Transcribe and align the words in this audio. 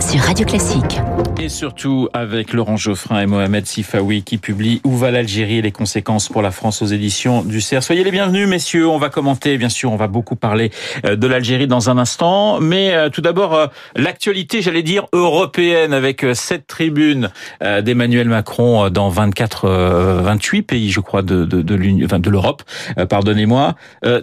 sur 0.00 0.20
Radio 0.20 0.46
Classique. 0.46 1.00
Et 1.38 1.48
surtout 1.48 2.08
avec 2.12 2.52
Laurent 2.52 2.76
Geoffrin 2.76 3.20
et 3.20 3.26
Mohamed 3.26 3.66
Sifawi 3.66 4.22
qui 4.22 4.38
publie 4.38 4.80
Où 4.84 4.96
va 4.96 5.10
l'Algérie 5.10 5.58
et 5.58 5.62
les 5.62 5.72
conséquences 5.72 6.28
pour 6.28 6.42
la 6.42 6.50
France 6.50 6.80
aux 6.80 6.86
éditions 6.86 7.42
du 7.42 7.60
CERF. 7.60 7.84
Soyez 7.84 8.04
les 8.04 8.10
bienvenus 8.10 8.48
messieurs, 8.48 8.88
on 8.88 8.98
va 8.98 9.10
commenter, 9.10 9.58
bien 9.58 9.68
sûr, 9.68 9.92
on 9.92 9.96
va 9.96 10.06
beaucoup 10.06 10.36
parler 10.36 10.70
euh, 11.04 11.16
de 11.16 11.26
l'Algérie 11.26 11.66
dans 11.66 11.90
un 11.90 11.98
instant, 11.98 12.60
mais 12.60 12.94
euh, 12.94 13.08
tout 13.08 13.20
d'abord 13.20 13.54
euh, 13.54 13.66
l'actualité, 13.96 14.62
j'allais 14.62 14.82
dire, 14.82 15.06
européenne 15.12 15.92
avec 15.92 16.24
cette 16.34 16.66
tribune 16.66 17.30
d'Emmanuel 17.60 18.28
Macron 18.28 18.88
dans 18.90 19.08
24, 19.08 19.68
28 19.68 20.62
pays, 20.62 20.90
je 20.90 21.00
crois, 21.00 21.22
de, 21.22 21.44
de 21.44 22.30
l'Europe, 22.30 22.62
pardonnez-moi. 23.08 23.74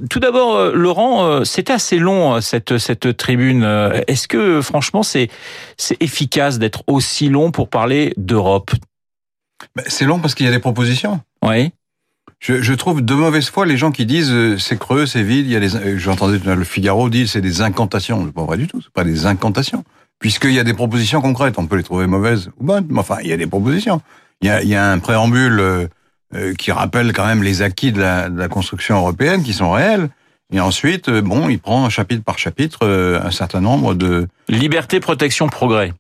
Tout 0.10 0.20
d'abord, 0.20 0.72
Laurent, 0.74 1.44
c'était 1.44 1.74
assez 1.74 1.98
long 1.98 2.42
cette, 2.42 2.78
cette 2.78 3.16
tribune. 3.18 3.64
Est-ce 4.08 4.28
que 4.28 4.62
franchement 4.62 5.04
c'est 5.04 5.30
c'est 5.78 6.02
efficace 6.02 6.60
d'être 6.60 6.84
aussi 6.88 7.30
long 7.30 7.52
pour 7.52 7.70
parler 7.70 8.14
d'Europe 8.18 8.72
C'est 9.88 10.06
long 10.06 10.20
parce 10.20 10.36
qu'il 10.36 10.46
y 10.46 10.50
a 10.50 10.52
des 10.52 10.60
propositions. 10.60 11.22
Oui. 11.44 11.72
Je, 12.40 12.62
je, 12.62 12.74
trouve 12.74 13.02
de 13.04 13.14
mauvaise 13.14 13.50
foi 13.50 13.68
les 13.68 13.78
gens 13.78 13.92
qui 13.92 14.06
disent 14.06 14.32
euh, 14.32 14.58
c'est 14.58 14.80
creux, 14.80 15.06
c'est 15.06 15.22
vide. 15.22 15.46
Il 15.46 15.52
y 15.52 15.56
a 15.56 15.60
des, 15.60 15.76
euh, 15.76 15.98
j'entendais 15.98 16.40
le 16.40 16.64
Figaro 16.64 17.10
dire 17.10 17.30
c'est 17.30 17.42
des 17.42 17.62
incantations. 17.62 18.26
C'est 18.26 18.34
pas 18.34 18.44
vrai 18.44 18.58
du 18.58 18.68
tout. 18.68 18.82
C'est 18.82 18.94
pas 18.94 19.04
des 19.04 19.28
incantations, 19.28 19.84
puisqu'il 20.18 20.54
y 20.54 20.60
a 20.60 20.64
des 20.64 20.74
propositions 20.74 21.22
concrètes. 21.22 21.56
On 21.60 21.68
peut 21.68 21.78
les 21.78 21.84
trouver 21.84 22.08
mauvaises 22.08 22.50
ou 22.58 22.64
bonnes, 22.64 22.88
mais 22.90 23.00
enfin 23.00 23.18
il 23.22 23.30
y 23.30 23.34
a 23.34 23.38
des 23.38 23.46
propositions. 23.46 24.02
Il 24.42 24.48
y 24.48 24.50
a, 24.50 24.64
il 24.64 24.70
y 24.70 24.76
a 24.76 24.92
un 24.92 24.98
préambule 24.98 25.90
euh, 26.34 26.54
qui 26.58 26.72
rappelle 26.72 27.12
quand 27.12 27.26
même 27.26 27.44
les 27.44 27.62
acquis 27.62 27.92
de 27.92 28.00
la, 28.00 28.30
de 28.30 28.40
la, 28.40 28.48
construction 28.48 28.96
européenne 28.96 29.44
qui 29.44 29.54
sont 29.54 29.72
réels. 29.72 30.10
Et 30.52 30.60
ensuite, 30.60 31.10
bon, 31.10 31.50
il 31.50 31.60
prend 31.60 31.90
chapitre 31.90 32.24
par 32.24 32.38
chapitre 32.38 32.86
un 32.88 33.32
certain 33.32 33.62
nombre 33.62 33.94
de 33.94 34.28
liberté, 34.50 35.00
protection, 35.00 35.48
progrès. 35.48 35.94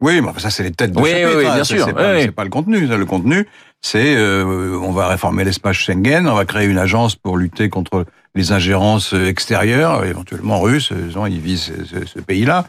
Oui, 0.00 0.22
mais 0.22 0.30
ça 0.38 0.48
c'est 0.48 0.62
les 0.62 0.70
têtes 0.70 0.92
de 0.92 0.98
oui, 0.98 1.10
chapitre. 1.10 1.36
Oui, 1.36 1.44
bien 1.44 1.64
sûr. 1.64 1.84
C'est 1.84 1.92
pas, 1.92 2.32
pas, 2.32 2.44
le 2.44 2.50
contenu. 2.50 2.86
Le 2.86 3.04
contenu, 3.04 3.46
c'est 3.82 4.16
euh, 4.16 4.78
on 4.82 4.92
va 4.92 5.08
réformer 5.08 5.44
l'espace 5.44 5.76
Schengen, 5.76 6.26
on 6.26 6.34
va 6.34 6.46
créer 6.46 6.66
une 6.66 6.78
agence 6.78 7.16
pour 7.16 7.36
lutter 7.36 7.68
contre 7.68 8.06
les 8.34 8.52
ingérences 8.52 9.12
extérieures, 9.12 10.06
éventuellement 10.06 10.60
russes. 10.60 10.92
Ils 11.28 11.40
visent 11.40 11.72
ce, 11.84 12.06
ce 12.06 12.18
pays-là 12.20 12.64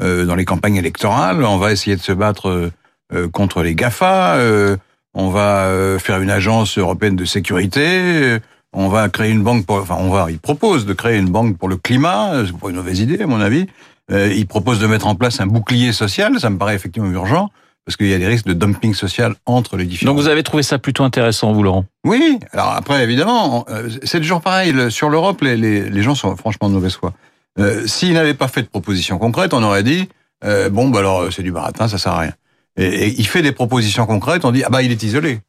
euh, 0.00 0.24
dans 0.24 0.36
les 0.36 0.44
campagnes 0.44 0.76
électorales. 0.76 1.42
On 1.42 1.58
va 1.58 1.72
essayer 1.72 1.96
de 1.96 2.02
se 2.02 2.12
battre 2.12 2.70
euh, 3.12 3.28
contre 3.28 3.62
les 3.62 3.76
Gafa. 3.76 4.34
Euh, 4.36 4.76
on 5.14 5.30
va 5.30 5.66
euh, 5.66 5.98
faire 5.98 6.20
une 6.20 6.30
agence 6.30 6.76
européenne 6.76 7.14
de 7.14 7.24
sécurité. 7.24 8.38
On 8.78 8.88
va 8.88 9.08
créer 9.08 9.32
une 9.32 9.42
banque 9.42 9.64
pour, 9.64 9.76
enfin, 9.76 9.96
on 9.98 10.10
va, 10.10 10.30
il 10.30 10.38
propose 10.38 10.84
de 10.84 10.92
créer 10.92 11.16
une 11.16 11.30
banque 11.30 11.56
pour 11.56 11.68
le 11.68 11.78
climat. 11.78 12.44
C'est 12.44 12.56
pas 12.56 12.68
une 12.68 12.76
mauvaise 12.76 13.00
idée, 13.00 13.22
à 13.22 13.26
mon 13.26 13.40
avis. 13.40 13.66
Euh, 14.12 14.30
il 14.32 14.46
propose 14.46 14.78
de 14.78 14.86
mettre 14.86 15.06
en 15.06 15.14
place 15.14 15.40
un 15.40 15.46
bouclier 15.46 15.92
social. 15.92 16.38
Ça 16.38 16.50
me 16.50 16.58
paraît 16.58 16.74
effectivement 16.74 17.10
urgent 17.10 17.50
parce 17.86 17.96
qu'il 17.96 18.08
y 18.08 18.12
a 18.12 18.18
des 18.18 18.26
risques 18.26 18.46
de 18.46 18.52
dumping 18.52 18.92
social 18.92 19.34
entre 19.46 19.78
les 19.78 19.86
différents. 19.86 20.12
Donc 20.12 20.20
vous 20.20 20.28
avez 20.28 20.42
trouvé 20.42 20.62
ça 20.62 20.78
plutôt 20.78 21.04
intéressant, 21.04 21.52
vous, 21.52 21.62
Laurent? 21.62 21.86
Oui. 22.04 22.38
Alors 22.52 22.72
après, 22.72 23.02
évidemment, 23.02 23.64
euh, 23.70 23.88
c'est 24.02 24.20
toujours 24.20 24.42
pareil. 24.42 24.74
Sur 24.90 25.08
l'Europe, 25.08 25.40
les, 25.40 25.56
les, 25.56 25.88
les, 25.88 26.02
gens 26.02 26.14
sont 26.14 26.36
franchement 26.36 26.68
de 26.68 26.74
mauvaise 26.74 26.96
foi. 26.96 27.14
Euh, 27.58 27.86
S'il 27.86 28.12
n'avait 28.12 28.34
pas 28.34 28.48
fait 28.48 28.62
de 28.62 28.68
propositions 28.68 29.18
concrètes, 29.18 29.54
on 29.54 29.62
aurait 29.62 29.84
dit 29.84 30.08
euh, 30.44 30.68
bon, 30.68 30.88
bah 30.88 30.98
alors 30.98 31.32
c'est 31.32 31.42
du 31.42 31.52
baratin, 31.52 31.88
ça 31.88 31.96
sert 31.96 32.12
à 32.12 32.18
rien. 32.18 32.32
Et, 32.76 32.84
et, 32.84 33.14
il 33.18 33.26
fait 33.26 33.40
des 33.40 33.52
propositions 33.52 34.04
concrètes, 34.04 34.44
on 34.44 34.52
dit 34.52 34.64
ah 34.64 34.68
bah 34.68 34.82
il 34.82 34.92
est 34.92 35.02
isolé, 35.02 35.40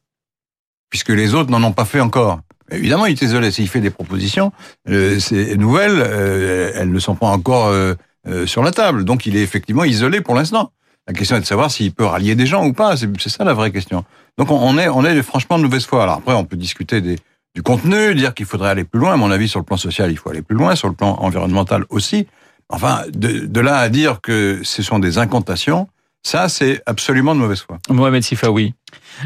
puisque 0.88 1.10
les 1.10 1.34
autres 1.34 1.50
n'en 1.50 1.62
ont 1.62 1.72
pas 1.72 1.84
fait 1.84 2.00
encore. 2.00 2.40
Évidemment, 2.70 3.06
il 3.06 3.12
est 3.12 3.22
isolé. 3.22 3.50
S'il 3.50 3.68
fait 3.68 3.80
des 3.80 3.90
propositions, 3.90 4.52
euh, 4.88 5.18
ces 5.18 5.56
nouvelles, 5.56 5.96
euh, 5.96 6.72
elles 6.74 6.90
ne 6.90 6.98
sont 6.98 7.14
pas 7.14 7.28
encore 7.28 7.68
euh, 7.68 7.94
sur 8.46 8.62
la 8.62 8.72
table. 8.72 9.04
Donc 9.04 9.26
il 9.26 9.36
est 9.36 9.42
effectivement 9.42 9.84
isolé 9.84 10.20
pour 10.20 10.34
l'instant. 10.34 10.72
La 11.06 11.14
question 11.14 11.36
est 11.36 11.40
de 11.40 11.46
savoir 11.46 11.70
s'il 11.70 11.92
peut 11.92 12.04
rallier 12.04 12.34
des 12.34 12.46
gens 12.46 12.66
ou 12.66 12.72
pas. 12.74 12.96
C'est 12.96 13.28
ça 13.30 13.44
la 13.44 13.54
vraie 13.54 13.70
question. 13.70 14.04
Donc 14.36 14.50
on 14.50 14.78
est, 14.78 14.88
on 14.88 15.04
est 15.04 15.22
franchement 15.22 15.58
de 15.58 15.64
mauvaise 15.64 15.86
foi. 15.86 16.02
Alors 16.02 16.16
après, 16.16 16.34
on 16.34 16.44
peut 16.44 16.56
discuter 16.56 17.00
des, 17.00 17.16
du 17.54 17.62
contenu, 17.62 18.14
dire 18.14 18.34
qu'il 18.34 18.44
faudrait 18.44 18.70
aller 18.70 18.84
plus 18.84 19.00
loin. 19.00 19.14
À 19.14 19.16
mon 19.16 19.30
avis, 19.30 19.48
sur 19.48 19.58
le 19.58 19.64
plan 19.64 19.78
social, 19.78 20.10
il 20.10 20.18
faut 20.18 20.28
aller 20.28 20.42
plus 20.42 20.56
loin. 20.56 20.76
Sur 20.76 20.88
le 20.88 20.94
plan 20.94 21.16
environnemental 21.20 21.84
aussi. 21.88 22.26
Enfin, 22.68 23.02
de, 23.08 23.46
de 23.46 23.60
là 23.60 23.78
à 23.78 23.88
dire 23.88 24.20
que 24.20 24.60
ce 24.62 24.82
sont 24.82 24.98
des 24.98 25.16
incantations, 25.16 25.88
ça, 26.22 26.48
c'est 26.48 26.82
absolument 26.86 27.34
de 27.34 27.40
mauvaise 27.40 27.60
foi. 27.60 27.78
Mohamed 27.88 28.22
Sifawi. 28.22 28.74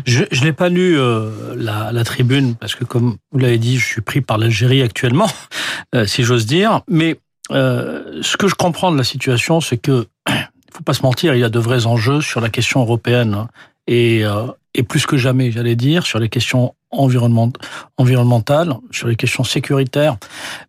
Je, 0.07 0.25
je 0.31 0.45
n'ai 0.45 0.53
pas 0.53 0.69
lu 0.69 0.99
euh, 0.99 1.55
la, 1.57 1.93
la, 1.93 2.05
tribune 2.05 2.55
parce 2.55 2.75
que, 2.75 2.85
comme 2.85 3.17
vous 3.33 3.39
l'avez 3.39 3.59
dit, 3.59 3.79
je 3.79 3.87
suis 3.87 4.01
pris 4.01 4.21
par 4.21 4.39
l'Algérie 4.39 4.83
actuellement, 4.83 5.29
euh, 5.95 6.07
si 6.07 6.23
j'ose 6.23 6.47
dire. 6.47 6.83
Mais 6.89 7.19
euh, 7.51 8.21
ce 8.23 8.37
que 8.37 8.49
je 8.49 8.55
comprends 8.55 8.93
de 8.93 8.99
la 8.99 9.05
situation, 9.05 9.61
c'est 9.61 9.79
que, 9.79 10.07
il 10.29 10.35
faut 10.73 10.83
pas 10.83 10.95
se 10.95 11.03
mentir, 11.03 11.35
il 11.35 11.41
y 11.41 11.45
a 11.45 11.51
de 11.51 11.59
vrais 11.59 11.87
enjeux 11.87 12.21
sur 12.21 12.41
la 12.41 12.49
question 12.49 12.81
européenne 12.81 13.47
et, 13.87 14.25
euh, 14.25 14.47
et 14.75 14.83
plus 14.83 15.07
que 15.07 15.17
jamais, 15.17 15.51
j'allais 15.51 15.77
dire, 15.77 16.07
sur 16.07 16.19
les 16.19 16.29
questions 16.29 16.75
environnement, 16.91 17.53
environnementales, 17.97 18.75
sur 18.91 19.09
les 19.09 19.17
questions 19.17 19.45
sécuritaires, 19.45 20.17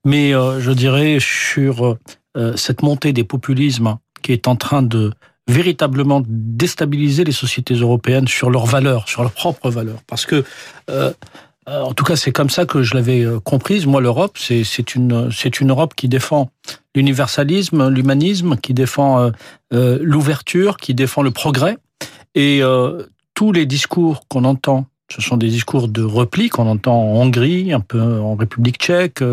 mais 0.06 0.34
euh, 0.34 0.60
je 0.60 0.72
dirais 0.72 1.18
sur 1.20 1.98
euh, 2.38 2.56
cette 2.56 2.82
montée 2.82 3.14
des 3.14 3.24
populismes 3.24 3.98
qui 4.22 4.32
est 4.32 4.48
en 4.48 4.56
train 4.56 4.82
de 4.82 5.14
véritablement 5.48 6.22
déstabiliser 6.26 7.24
les 7.24 7.32
sociétés 7.32 7.76
européennes 7.76 8.28
sur 8.28 8.50
leurs 8.50 8.66
valeurs, 8.66 9.10
sur 9.10 9.22
leurs 9.22 9.34
propres 9.34 9.70
valeurs, 9.70 10.02
parce 10.08 10.26
que 10.26 10.44
euh, 10.90 11.12
en 11.66 11.94
tout 11.94 12.04
cas, 12.04 12.18
c'est 12.18 12.34
comme 12.34 12.50
ça 12.50 12.66
que 12.66 12.84
je 12.84 12.94
l'avais 12.94 13.26
comprise. 13.46 13.86
Moi, 13.86 14.02
l'Europe, 14.02 14.38
c'est 14.38 14.96
une, 14.96 15.32
c'est 15.32 15.62
une 15.62 15.70
Europe 15.70 15.94
qui 15.96 16.10
défend 16.10 16.50
l'universalisme, 16.94 17.88
l'humanisme, 17.88 18.58
qui 18.58 18.74
défend 18.74 19.32
euh, 19.74 19.98
l'ouverture, 20.02 20.76
qui 20.76 20.94
défend 20.94 21.22
le 21.22 21.32
progrès. 21.32 21.78
Et 22.36 22.62
euh, 22.62 23.04
tous 23.34 23.52
les 23.52 23.66
discours 23.66 24.28
qu'on 24.28 24.44
entend, 24.44 24.86
ce 25.14 25.22
sont 25.22 25.38
des 25.38 25.50
discours 25.50 25.88
de 25.88 26.04
repli 26.04 26.50
qu'on 26.50 26.68
entend 26.68 26.96
en 26.96 27.22
Hongrie, 27.22 27.74
un 27.74 27.80
peu 27.80 28.02
en 28.02 28.36
République 28.36 28.78
tchèque, 28.78 29.24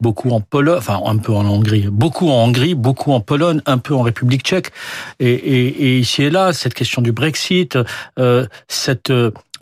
beaucoup 0.00 0.30
en 0.30 0.40
Pologne, 0.40 0.78
enfin 0.78 1.00
un 1.04 1.18
peu 1.18 1.32
en 1.32 1.46
Hongrie, 1.46 1.88
beaucoup 1.90 2.28
en 2.30 2.44
Hongrie, 2.44 2.74
beaucoup 2.74 3.12
en 3.12 3.20
Pologne, 3.20 3.60
un 3.66 3.78
peu 3.78 3.94
en 3.94 4.02
République 4.02 4.42
tchèque. 4.42 4.70
Et, 5.18 5.30
et, 5.30 5.66
et 5.66 5.98
ici 5.98 6.22
et 6.22 6.30
là, 6.30 6.52
cette 6.52 6.74
question 6.74 7.02
du 7.02 7.12
Brexit, 7.12 7.78
euh, 8.18 8.46
cette 8.68 9.12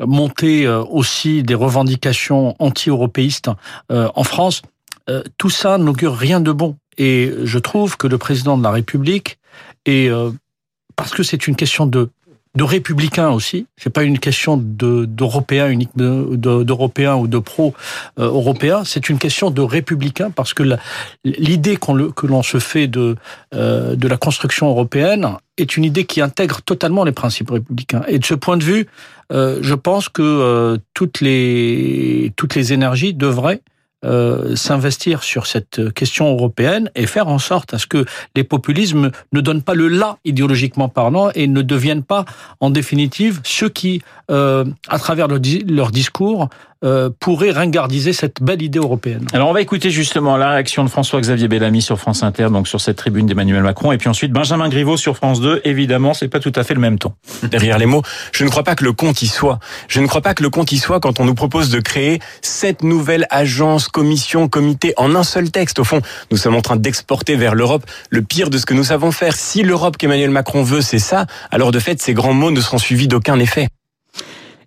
montée 0.00 0.68
aussi 0.68 1.42
des 1.42 1.54
revendications 1.54 2.54
anti-européistes 2.58 3.50
euh, 3.90 4.08
en 4.14 4.24
France, 4.24 4.62
euh, 5.08 5.22
tout 5.38 5.50
ça 5.50 5.78
n'augure 5.78 6.16
rien 6.16 6.40
de 6.40 6.52
bon. 6.52 6.76
Et 6.96 7.32
je 7.44 7.58
trouve 7.58 7.96
que 7.96 8.06
le 8.06 8.18
président 8.18 8.58
de 8.58 8.62
la 8.62 8.70
République, 8.70 9.38
euh, 9.88 10.32
parce 10.96 11.12
que 11.12 11.22
c'est 11.22 11.46
une 11.46 11.56
question 11.56 11.86
de 11.86 12.10
de 12.54 12.64
républicains 12.64 13.30
aussi. 13.30 13.66
C'est 13.76 13.90
pas 13.90 14.02
une 14.02 14.18
question 14.18 14.56
de 14.56 15.04
d'européens 15.04 15.68
unique 15.68 15.96
d'européens 15.96 17.16
ou 17.16 17.26
de 17.26 17.38
pro 17.38 17.74
européens. 18.16 18.82
C'est 18.84 19.08
une 19.08 19.18
question 19.18 19.50
de 19.50 19.62
républicains 19.62 20.30
parce 20.30 20.54
que 20.54 20.62
l'idée 21.24 21.76
que 21.76 22.26
l'on 22.26 22.42
se 22.42 22.58
fait 22.58 22.86
de 22.86 23.16
euh, 23.54 23.96
de 23.96 24.08
la 24.08 24.16
construction 24.16 24.68
européenne 24.68 25.36
est 25.56 25.76
une 25.76 25.84
idée 25.84 26.04
qui 26.04 26.20
intègre 26.20 26.62
totalement 26.62 27.04
les 27.04 27.12
principes 27.12 27.50
républicains. 27.50 28.02
Et 28.08 28.18
de 28.18 28.24
ce 28.24 28.34
point 28.34 28.56
de 28.56 28.64
vue, 28.64 28.86
euh, 29.32 29.58
je 29.60 29.74
pense 29.74 30.08
que 30.08 30.22
euh, 30.22 30.78
toutes 30.94 31.20
les 31.20 32.32
toutes 32.36 32.54
les 32.54 32.72
énergies 32.72 33.14
devraient 33.14 33.60
euh, 34.04 34.54
s'investir 34.54 35.24
sur 35.24 35.46
cette 35.46 35.92
question 35.92 36.30
européenne 36.30 36.88
et 36.94 37.06
faire 37.06 37.26
en 37.26 37.40
sorte 37.40 37.74
à 37.74 37.78
ce 37.78 37.86
que 37.88 38.04
les 38.36 38.44
populismes 38.44 39.10
ne 39.32 39.40
donnent 39.40 39.62
pas 39.62 39.74
le 39.74 39.88
là 39.88 40.18
idéologiquement 40.24 40.88
parlant 40.88 41.30
et 41.34 41.48
ne 41.48 41.62
deviennent 41.62 42.04
pas 42.04 42.24
en 42.60 42.70
définitive 42.70 43.40
ceux 43.42 43.68
qui, 43.68 44.02
euh, 44.30 44.64
à 44.88 45.00
travers 45.00 45.26
leur, 45.26 45.40
leur 45.66 45.90
discours, 45.90 46.48
euh, 46.84 47.10
pourrait 47.18 47.50
ringardiser 47.50 48.12
cette 48.12 48.40
belle 48.40 48.62
idée 48.62 48.78
européenne. 48.78 49.26
Alors 49.32 49.48
on 49.48 49.52
va 49.52 49.60
écouter 49.60 49.90
justement 49.90 50.36
la 50.36 50.52
réaction 50.52 50.84
de 50.84 50.88
François-Xavier 50.88 51.48
Bellamy 51.48 51.82
sur 51.82 51.98
France 51.98 52.22
Inter, 52.22 52.48
donc 52.52 52.68
sur 52.68 52.80
cette 52.80 52.96
tribune 52.96 53.26
d'Emmanuel 53.26 53.62
Macron, 53.64 53.90
et 53.90 53.98
puis 53.98 54.08
ensuite 54.08 54.32
Benjamin 54.32 54.68
Griveaux 54.68 54.96
sur 54.96 55.16
France 55.16 55.40
2. 55.40 55.62
Évidemment, 55.64 56.14
c'est 56.14 56.28
pas 56.28 56.38
tout 56.38 56.52
à 56.54 56.62
fait 56.62 56.74
le 56.74 56.80
même 56.80 56.98
ton. 56.98 57.14
Derrière 57.42 57.78
les 57.78 57.86
mots, 57.86 58.02
je 58.32 58.44
ne 58.44 58.48
crois 58.48 58.62
pas 58.62 58.76
que 58.76 58.84
le 58.84 58.92
compte 58.92 59.22
y 59.22 59.26
soit. 59.26 59.58
Je 59.88 60.00
ne 60.00 60.06
crois 60.06 60.20
pas 60.20 60.34
que 60.34 60.42
le 60.42 60.50
compte 60.50 60.70
y 60.70 60.78
soit 60.78 61.00
quand 61.00 61.18
on 61.18 61.24
nous 61.24 61.34
propose 61.34 61.70
de 61.70 61.80
créer 61.80 62.20
cette 62.42 62.84
nouvelle 62.84 63.26
agence, 63.30 63.88
commission, 63.88 64.48
comité 64.48 64.94
en 64.96 65.16
un 65.16 65.24
seul 65.24 65.50
texte. 65.50 65.80
Au 65.80 65.84
fond, 65.84 66.00
nous 66.30 66.36
sommes 66.36 66.54
en 66.54 66.62
train 66.62 66.76
d'exporter 66.76 67.34
vers 67.34 67.54
l'Europe 67.54 67.84
le 68.10 68.22
pire 68.22 68.50
de 68.50 68.58
ce 68.58 68.66
que 68.66 68.74
nous 68.74 68.84
savons 68.84 69.10
faire. 69.10 69.34
Si 69.34 69.62
l'Europe 69.62 69.96
qu'Emmanuel 69.96 70.30
Macron 70.30 70.62
veut, 70.62 70.80
c'est 70.80 70.98
ça, 70.98 71.26
alors 71.50 71.72
de 71.72 71.78
fait, 71.78 72.00
ces 72.00 72.14
grands 72.14 72.34
mots 72.34 72.50
ne 72.50 72.60
seront 72.60 72.78
suivis 72.78 73.08
d'aucun 73.08 73.38
effet. 73.38 73.68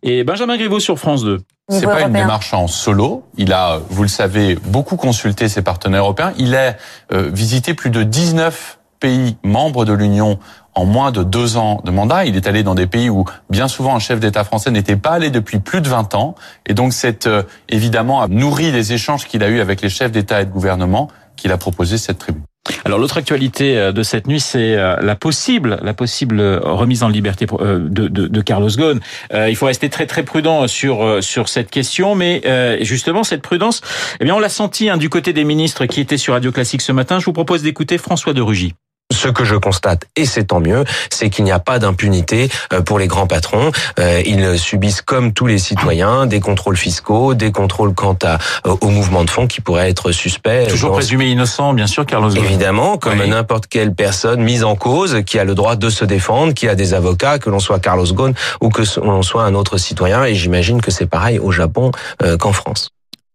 Et 0.03 0.23
Benjamin 0.23 0.57
Griveaux 0.57 0.79
sur 0.79 0.97
France 0.97 1.23
2. 1.23 1.39
C'est 1.69 1.85
pas 1.85 2.01
une 2.01 2.13
démarche 2.13 2.53
en 2.53 2.67
solo. 2.67 3.23
Il 3.37 3.53
a, 3.53 3.79
vous 3.89 4.03
le 4.03 4.09
savez, 4.09 4.55
beaucoup 4.55 4.97
consulté 4.97 5.47
ses 5.47 5.61
partenaires 5.61 6.03
européens. 6.03 6.33
Il 6.37 6.55
a 6.55 6.75
euh, 7.13 7.29
visité 7.31 7.73
plus 7.73 7.89
de 7.89 8.03
19 8.03 8.79
pays 8.99 9.37
membres 9.43 9.85
de 9.85 9.93
l'Union 9.93 10.37
en 10.75 10.85
moins 10.85 11.11
de 11.11 11.23
deux 11.23 11.57
ans 11.57 11.81
de 11.83 11.91
mandat. 11.91 12.25
Il 12.25 12.35
est 12.35 12.47
allé 12.47 12.63
dans 12.63 12.75
des 12.75 12.87
pays 12.87 13.09
où 13.09 13.25
bien 13.49 13.67
souvent 13.67 13.95
un 13.95 13.99
chef 13.99 14.19
d'État 14.19 14.43
français 14.43 14.71
n'était 14.71 14.95
pas 14.95 15.11
allé 15.11 15.29
depuis 15.29 15.59
plus 15.59 15.81
de 15.81 15.87
20 15.87 16.15
ans. 16.15 16.35
Et 16.65 16.73
donc 16.73 16.93
c'est 16.93 17.27
euh, 17.27 17.43
évidemment 17.69 18.27
nourri 18.27 18.71
des 18.71 18.93
échanges 18.93 19.27
qu'il 19.27 19.43
a 19.43 19.49
eu 19.49 19.59
avec 19.59 19.81
les 19.81 19.89
chefs 19.89 20.11
d'État 20.11 20.41
et 20.41 20.45
de 20.45 20.51
gouvernement 20.51 21.09
qu'il 21.35 21.51
a 21.51 21.57
proposé 21.57 21.97
cette 21.97 22.19
tribune. 22.19 22.43
Alors 22.85 22.99
l'autre 22.99 23.17
actualité 23.17 23.77
euh, 23.77 23.91
de 23.91 24.03
cette 24.03 24.27
nuit, 24.27 24.39
c'est 24.39 24.75
euh, 24.75 24.95
la 25.01 25.15
possible, 25.15 25.79
la 25.81 25.93
possible 25.93 26.41
remise 26.63 27.03
en 27.03 27.09
liberté 27.09 27.45
de, 27.45 28.07
de, 28.07 28.27
de 28.27 28.41
Carlos 28.41 28.69
Ghosn. 28.69 28.99
il 29.33 29.55
faut 29.55 29.65
rester 29.65 29.89
très 29.89 30.05
très 30.05 30.23
prudent 30.23 30.67
sur 30.67 31.23
sur 31.23 31.49
cette 31.49 31.69
question, 31.69 32.15
mais 32.15 32.41
justement 32.81 33.23
cette 33.23 33.41
prudence, 33.41 33.81
eh 34.19 34.25
bien 34.25 34.35
on 34.35 34.39
l'a 34.39 34.49
senti 34.49 34.89
hein, 34.89 34.97
du 34.97 35.09
côté 35.09 35.33
des 35.33 35.43
ministres 35.43 35.85
qui 35.85 35.99
étaient 35.99 36.17
sur 36.17 36.33
Radio 36.33 36.51
Classique 36.51 36.81
ce 36.81 36.91
matin. 36.91 37.19
Je 37.19 37.25
vous 37.25 37.33
propose 37.33 37.63
d'écouter 37.63 37.97
François 37.97 38.33
de 38.33 38.41
Rugy. 38.41 38.73
Ce 39.11 39.27
que 39.27 39.43
je 39.43 39.55
constate, 39.55 40.05
et 40.15 40.25
c'est 40.25 40.45
tant 40.45 40.59
mieux, 40.59 40.83
c'est 41.09 41.29
qu'il 41.29 41.43
n'y 41.43 41.51
a 41.51 41.59
pas 41.59 41.79
d'impunité 41.79 42.49
euh, 42.73 42.81
pour 42.81 42.97
les 42.97 43.07
grands 43.07 43.27
patrons. 43.27 43.71
Euh, 43.99 44.21
ils 44.25 44.57
subissent 44.57 45.01
comme 45.01 45.33
tous 45.33 45.47
les 45.47 45.57
citoyens 45.57 46.25
des 46.25 46.39
contrôles 46.39 46.77
fiscaux, 46.77 47.33
des 47.33 47.51
contrôles 47.51 47.93
quant 47.93 48.17
à, 48.23 48.37
euh, 48.65 48.75
au 48.81 48.87
mouvement 48.87 49.23
de 49.23 49.29
fonds 49.29 49.47
qui 49.47 49.61
pourraient 49.61 49.89
être 49.89 50.11
suspects. 50.11 50.67
Toujours 50.69 50.93
présumé 50.93 51.25
innocent, 51.25 51.73
bien 51.73 51.87
sûr, 51.87 52.05
Carlos. 52.05 52.31
Évidemment, 52.31 52.97
comme 52.97 53.23
n'importe 53.23 53.67
quelle 53.67 53.93
personne 53.93 54.41
mise 54.41 54.63
en 54.63 54.75
cause 54.75 55.21
qui 55.25 55.39
a 55.39 55.43
le 55.43 55.55
droit 55.55 55.75
de 55.75 55.89
se 55.89 56.05
défendre, 56.05 56.53
qui 56.53 56.67
a 56.67 56.75
des 56.75 56.93
avocats, 56.93 57.39
que 57.39 57.49
l'on 57.49 57.59
soit 57.59 57.79
Carlos 57.79 58.13
Ghosn 58.13 58.33
ou 58.61 58.69
que 58.69 58.83
l'on 59.01 59.21
soit 59.21 59.43
un 59.43 59.55
autre 59.55 59.77
citoyen. 59.77 60.23
Et 60.25 60.35
j'imagine 60.35 60.81
que 60.81 60.91
c'est 60.91 61.05
pareil 61.05 61.39
au 61.39 61.51
Japon 61.51 61.91
qu'en 62.39 62.53
France. 62.53 62.89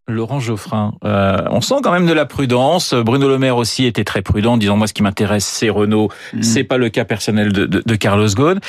Laurent 0.09 0.39
Geoffrin, 0.39 0.95
euh, 1.05 1.39
on 1.51 1.61
sent 1.61 1.77
quand 1.83 1.91
même 1.91 2.07
de 2.07 2.13
la 2.13 2.27
prudence. 2.27 2.95
Bruno 2.95 3.29
Le 3.29 3.39
Maire 3.39 3.57
aussi 3.57 3.87
était 3.87 4.05
très 4.05 4.23
prudent, 4.23 4.57
disant 4.57 4.77
moi 4.77 4.87
ce 4.87 4.93
qui 4.93 5.03
m'intéresse 5.03 5.45
c'est 5.45 5.69
Renault, 5.69 6.11
mm. 6.33 6.43
c'est 6.43 6.65
pas 6.65 6.79
le 6.79 6.89
cas 6.91 7.05
personnel 7.05 7.53
de, 7.53 7.67
de, 7.67 7.83
de 7.85 7.95
Carlos 7.97 8.29
Ghosn. 8.29 8.61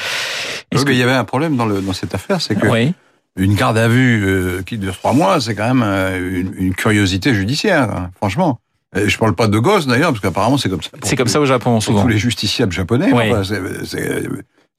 Oui, 0.73 0.83
que... 0.83 0.91
Il 0.91 0.97
y 0.97 1.03
avait 1.03 1.11
un 1.11 1.25
problème 1.25 1.55
dans, 1.55 1.67
le, 1.67 1.81
dans 1.81 1.93
cette 1.93 2.15
affaire, 2.15 2.41
c'est 2.41 2.55
que 2.55 2.67
oui. 2.67 2.93
une 3.35 3.53
garde 3.53 3.77
à 3.77 3.87
vue 3.87 4.25
euh, 4.25 4.63
qui 4.63 4.79
dure 4.79 4.97
trois 4.97 5.13
mois, 5.13 5.39
c'est 5.39 5.53
quand 5.53 5.67
même 5.67 5.83
euh, 5.85 6.41
une, 6.41 6.53
une, 6.57 6.73
curiosité 6.73 7.35
judiciaire, 7.35 7.83
hein, 7.83 8.09
franchement. 8.17 8.59
Et 8.95 9.07
je 9.07 9.17
parle 9.19 9.35
pas 9.35 9.47
de 9.47 9.59
gosse 9.59 9.85
d'ailleurs, 9.85 10.09
parce 10.09 10.21
qu'apparemment 10.21 10.57
c'est 10.57 10.69
comme 10.69 10.81
ça. 10.81 10.89
C'est 11.03 11.15
comme 11.15 11.27
ça 11.27 11.39
au 11.39 11.45
Japon 11.45 11.79
souvent. 11.81 12.01
Tous 12.01 12.07
les 12.07 12.17
justiciables 12.17 12.71
japonais, 12.71 13.11
oui. 13.13 13.31
enfin, 13.31 13.43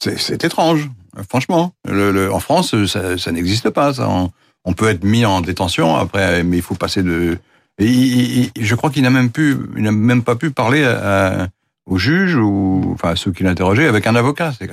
c'est 0.01 0.45
étrange, 0.45 0.91
franchement. 1.29 1.73
Le, 1.89 2.11
le, 2.11 2.33
en 2.33 2.41
France, 2.41 2.75
ça, 2.87 3.17
ça 3.17 3.31
n'existe 3.31 3.71
pas. 3.71 3.95
Ça. 3.95 4.09
En, 4.09 4.31
on 4.65 4.73
peut 4.73 4.89
être 4.89 5.05
mis 5.05 5.25
en 5.25 5.41
détention 5.41 5.97
après, 5.97 6.43
mais 6.45 6.57
il 6.59 6.63
faut 6.63 6.75
passer 6.75 7.03
de. 7.03 7.39
Et 7.79 8.51
je 8.59 8.75
crois 8.75 8.91
qu'il 8.91 9.03
n'a 9.03 9.11
même 9.11 9.31
pu, 9.31 9.57
il 9.77 9.83
n'a 9.83 9.93
même 9.93 10.23
pas 10.23 10.35
pu 10.35 10.51
parler 10.51 10.85
à, 10.85 11.49
au 11.87 11.97
juge 11.97 12.35
ou 12.37 12.91
enfin 12.95 13.11
à 13.11 13.17
ceux 13.17 13.33
qui 13.33 13.45
l'interrogeaient 13.45 13.87
avec 13.87 14.07
un 14.07 14.17
avocat. 14.17 14.53
C'est, 14.59 14.69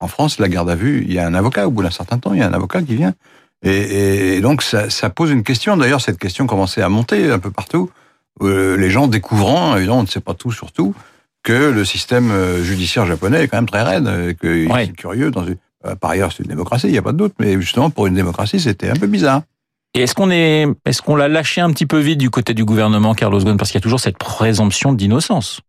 en 0.00 0.08
France, 0.08 0.38
la 0.38 0.48
garde 0.48 0.70
à 0.70 0.74
vue, 0.74 1.04
il 1.06 1.12
y 1.12 1.18
a 1.18 1.26
un 1.26 1.34
avocat 1.34 1.66
au 1.66 1.70
bout 1.70 1.82
d'un 1.82 1.90
certain 1.90 2.18
temps, 2.18 2.32
il 2.34 2.40
y 2.40 2.42
a 2.42 2.46
un 2.46 2.52
avocat 2.52 2.82
qui 2.82 2.96
vient. 2.96 3.14
Et, 3.62 4.36
et 4.36 4.40
donc 4.40 4.62
ça, 4.62 4.90
ça, 4.90 5.10
pose 5.10 5.30
une 5.30 5.44
question. 5.44 5.76
D'ailleurs, 5.76 6.00
cette 6.00 6.18
question 6.18 6.46
commençait 6.46 6.82
à 6.82 6.88
monter 6.88 7.30
un 7.30 7.38
peu 7.38 7.50
partout. 7.50 7.90
Euh, 8.42 8.76
les 8.76 8.90
gens 8.90 9.06
découvrant, 9.06 9.76
évidemment, 9.76 9.98
on 9.98 10.02
ne 10.02 10.08
sait 10.08 10.20
pas 10.20 10.34
tout 10.34 10.52
sur 10.52 10.72
tout, 10.72 10.94
que 11.42 11.70
le 11.70 11.84
système 11.84 12.30
euh, 12.30 12.62
judiciaire 12.62 13.06
japonais 13.06 13.44
est 13.44 13.48
quand 13.48 13.58
même 13.58 13.68
très 13.68 13.82
raide, 13.82 14.36
et 14.42 14.66
ouais. 14.66 14.84
est 14.84 14.92
curieux 14.92 15.30
dans 15.30 15.46
une, 15.46 15.56
par 16.00 16.10
ailleurs, 16.10 16.32
c'est 16.32 16.42
une 16.42 16.48
démocratie, 16.48 16.88
il 16.88 16.92
n'y 16.92 16.98
a 16.98 17.02
pas 17.02 17.12
de 17.12 17.18
doute, 17.18 17.34
mais 17.38 17.60
justement, 17.60 17.90
pour 17.90 18.06
une 18.06 18.14
démocratie, 18.14 18.60
c'était 18.60 18.90
un 18.90 18.96
peu 18.96 19.06
bizarre. 19.06 19.42
Et 19.94 20.02
est-ce 20.02 20.14
qu'on 20.14 20.30
est, 20.30 20.66
est-ce 20.84 21.02
qu'on 21.02 21.16
l'a 21.16 21.28
lâché 21.28 21.60
un 21.60 21.70
petit 21.72 21.86
peu 21.86 21.98
vite 21.98 22.18
du 22.18 22.30
côté 22.30 22.54
du 22.54 22.64
gouvernement, 22.64 23.14
Carlos 23.14 23.40
Ghosn, 23.40 23.56
parce 23.56 23.70
qu'il 23.70 23.78
y 23.78 23.82
a 23.82 23.82
toujours 23.82 24.00
cette 24.00 24.18
présomption 24.18 24.92
d'innocence 24.92 25.60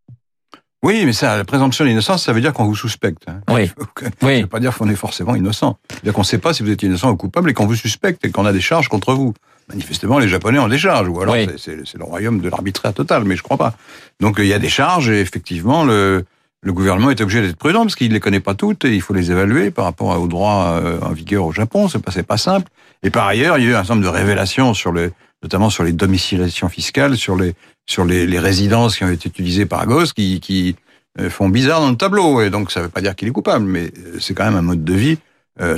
oui, 0.84 1.06
mais 1.06 1.14
ça, 1.14 1.38
la 1.38 1.46
présomption 1.46 1.86
d'innocence, 1.86 2.26
ça 2.26 2.34
veut 2.34 2.42
dire 2.42 2.54
qu'on 2.54 2.66
vous 2.66 2.76
suspecte. 2.76 3.22
Hein. 3.28 3.42
Oui. 3.50 3.68
Ça 4.00 4.28
ne 4.28 4.42
veut 4.42 4.48
pas 4.48 4.60
dire 4.60 4.76
qu'on 4.76 4.90
est 4.90 4.96
forcément 4.96 5.36
innocent. 5.36 5.78
C'est-à-dire 5.88 6.14
qu'on 6.14 6.22
ne 6.22 6.26
sait 6.26 6.40
pas 6.40 6.54
si 6.54 6.64
vous 6.64 6.72
êtes 6.72 6.82
innocent 6.82 7.12
ou 7.12 7.16
coupable 7.16 7.52
et 7.52 7.54
qu'on 7.54 7.68
vous 7.68 7.76
suspecte 7.76 8.26
et 8.26 8.32
qu'on 8.32 8.48
a 8.48 8.52
des 8.52 8.62
charges 8.62 8.88
contre 8.88 9.14
vous. 9.14 9.36
Manifestement, 9.70 10.18
les 10.18 10.28
Japonais 10.28 10.58
ont 10.58 10.68
des 10.68 10.80
charges, 10.80 11.08
ou 11.08 11.22
alors 11.22 11.36
oui. 11.36 11.48
c'est 11.58 11.94
le 11.94 12.04
royaume 12.04 12.42
de 12.42 12.50
l'arbitraire 12.50 12.94
total, 12.96 13.26
mais 13.26 13.36
je 13.36 13.44
crois 13.44 13.58
pas. 13.58 13.76
Donc 14.20 14.38
il 14.40 14.48
y 14.48 14.54
a 14.54 14.60
des 14.60 14.70
charges 14.70 15.08
et 15.10 15.22
effectivement, 15.22 15.86
le, 15.86 16.26
le 16.64 16.74
gouvernement 16.74 17.10
est 17.10 17.20
obligé 17.22 17.42
d'être 17.42 17.56
prudent 17.56 17.82
parce 17.82 17.96
qu'il 17.96 18.10
ne 18.10 18.14
les 18.14 18.20
connaît 18.20 18.40
pas 18.40 18.54
toutes 18.54 18.86
et 18.86 18.94
il 18.94 19.02
faut 19.02 19.14
les 19.14 19.32
évaluer 19.32 19.72
par 19.72 19.86
rapport 19.86 20.20
aux 20.20 20.28
droits 20.28 20.80
euh, 20.84 21.00
en 21.02 21.12
vigueur 21.12 21.46
au 21.46 21.52
Japon. 21.52 21.88
C'est 21.88 22.04
pas, 22.04 22.12
pas 22.24 22.38
simple. 22.38 22.70
Et 23.02 23.10
par 23.10 23.26
ailleurs, 23.26 23.58
il 23.58 23.64
y 23.64 23.68
a 23.68 23.70
eu 23.72 23.74
un 23.74 23.78
certain 23.78 23.96
nombre 23.96 24.06
de 24.12 24.16
révélations 24.16 24.76
sur 24.76 24.92
le, 24.92 25.12
notamment 25.42 25.72
sur 25.72 25.84
les 25.84 25.92
domiciliations 25.92 26.70
fiscales, 26.70 27.18
sur 27.18 27.36
les, 27.36 27.56
sur 27.88 28.06
les, 28.06 28.40
résidences 28.40 28.98
qui 28.98 29.04
ont 29.04 29.10
été 29.10 29.28
utilisées 29.28 29.66
par 29.66 29.82
Agos, 29.82 30.14
qui, 30.14 30.76
euh, 31.20 31.30
font 31.32 31.50
bizarre 31.50 31.82
dans 31.82 31.90
le 31.90 31.98
tableau. 31.98 32.42
Et 32.42 32.52
donc, 32.52 32.72
ça 32.72 32.80
ne 32.80 32.86
veut 32.86 32.92
pas 32.92 33.02
dire 33.02 33.16
qu'il 33.16 33.28
est 33.28 33.32
coupable, 33.32 33.66
mais 33.66 33.92
euh, 33.98 34.18
c'est 34.20 34.36
quand 34.36 34.46
même 34.46 34.56
un 34.56 34.62
mode 34.62 34.84
de 34.84 34.94
vie 34.94 35.18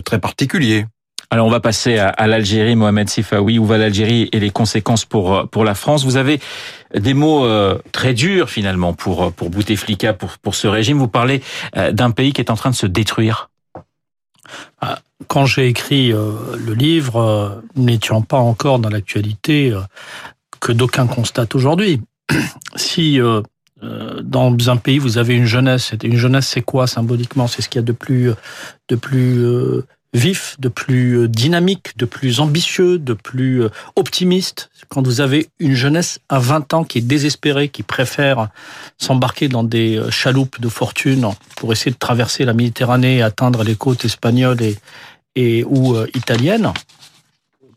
très 0.05 0.17
particulier. 0.19 0.85
Alors 1.33 1.47
on 1.47 1.49
va 1.49 1.59
passer 1.59 1.97
à, 1.97 2.27
l'Algérie, 2.27 2.75
Mohamed 2.75 3.09
Sifawi. 3.09 3.57
Où 3.57 3.65
va 3.65 3.79
l'Algérie 3.79 4.29
et 4.33 4.39
les 4.39 4.51
conséquences 4.51 5.03
pour 5.03 5.49
pour 5.49 5.63
la 5.63 5.73
France? 5.73 6.05
Vous 6.05 6.15
avez 6.15 6.39
des 6.93 7.15
mots 7.15 7.43
euh, 7.43 7.79
très 7.91 8.13
durs 8.13 8.51
finalement 8.51 8.93
pour 8.93 9.33
pour 9.33 9.49
Bouteflika, 9.49 10.13
pour 10.13 10.37
pour 10.37 10.53
ce 10.53 10.67
régime. 10.67 10.99
Vous 10.99 11.07
parlez 11.07 11.41
euh, 11.75 11.91
d'un 11.91 12.11
pays 12.11 12.33
qui 12.33 12.41
est 12.41 12.51
en 12.51 12.55
train 12.55 12.69
de 12.69 12.75
se 12.75 12.85
détruire. 12.85 13.49
Ah, 14.79 14.99
quand 15.25 15.47
j'ai 15.47 15.65
écrit 15.65 16.13
euh, 16.13 16.33
le 16.55 16.75
livre, 16.75 17.63
n'étions 17.75 18.21
pas 18.21 18.37
encore 18.37 18.77
dans 18.77 18.89
l'actualité 18.89 19.75
que 20.59 20.71
d'aucuns 20.71 21.07
constatent 21.07 21.55
aujourd'hui. 21.55 21.99
si 22.75 23.19
dans 24.21 24.69
un 24.69 24.77
pays 24.77 24.99
vous 24.99 25.17
avez 25.17 25.33
une 25.33 25.45
jeunesse, 25.45 25.95
une 26.03 26.15
jeunesse 26.15 26.47
c'est 26.47 26.61
quoi 26.61 26.85
symboliquement? 26.85 27.47
C'est 27.47 27.63
ce 27.63 27.69
qu'il 27.69 27.79
y 27.79 27.83
a 27.83 27.87
de 27.87 27.91
plus 27.91 28.31
de 28.87 28.95
plus 28.95 29.83
vif, 30.13 30.55
de 30.59 30.69
plus 30.69 31.17
euh, 31.17 31.27
dynamique, 31.27 31.97
de 31.97 32.05
plus 32.05 32.39
ambitieux, 32.39 32.99
de 32.99 33.13
plus 33.13 33.63
euh, 33.63 33.69
optimiste. 33.95 34.69
Quand 34.89 35.05
vous 35.05 35.21
avez 35.21 35.49
une 35.59 35.73
jeunesse 35.73 36.19
à 36.29 36.39
20 36.39 36.73
ans 36.73 36.83
qui 36.83 36.99
est 36.99 37.01
désespérée, 37.01 37.69
qui 37.69 37.83
préfère 37.83 38.49
s'embarquer 38.97 39.49
dans 39.49 39.63
des 39.63 39.97
euh, 39.97 40.11
chaloupes 40.11 40.61
de 40.61 40.69
fortune 40.69 41.27
pour 41.55 41.71
essayer 41.73 41.91
de 41.91 41.97
traverser 41.97 42.45
la 42.45 42.53
Méditerranée 42.53 43.17
et 43.17 43.21
atteindre 43.23 43.63
les 43.63 43.75
côtes 43.75 44.05
espagnoles 44.05 44.61
et, 44.61 44.77
et 45.35 45.63
ou 45.63 45.95
italiennes, 46.13 46.71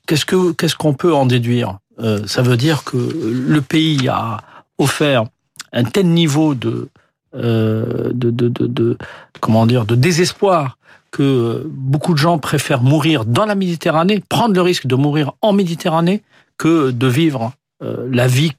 qu'est-ce 0.06 0.26
que 0.26 0.52
qu'est-ce 0.52 0.76
qu'on 0.76 0.92
peut 0.92 1.14
en 1.14 1.24
déduire? 1.24 1.78
Ça 2.26 2.42
veut 2.42 2.58
dire 2.58 2.84
que 2.84 2.98
le 2.98 3.62
pays 3.62 4.06
a 4.08 4.42
offert 4.76 5.24
un 5.72 5.84
tel 5.84 6.08
niveau 6.08 6.54
de 6.54 6.90
de, 7.32 8.12
de, 8.12 8.98
comment 9.40 9.64
dire 9.64 9.86
de 9.86 9.94
désespoir 9.94 10.76
que 11.16 11.66
beaucoup 11.66 12.12
de 12.12 12.18
gens 12.18 12.36
préfèrent 12.38 12.82
mourir 12.82 13.24
dans 13.24 13.46
la 13.46 13.54
Méditerranée, 13.54 14.22
prendre 14.28 14.54
le 14.54 14.60
risque 14.60 14.86
de 14.86 14.96
mourir 14.96 15.32
en 15.40 15.54
Méditerranée, 15.54 16.22
que 16.58 16.90
de 16.90 17.06
vivre 17.06 17.52
euh, 17.82 18.06
la 18.12 18.26
vie 18.26 18.52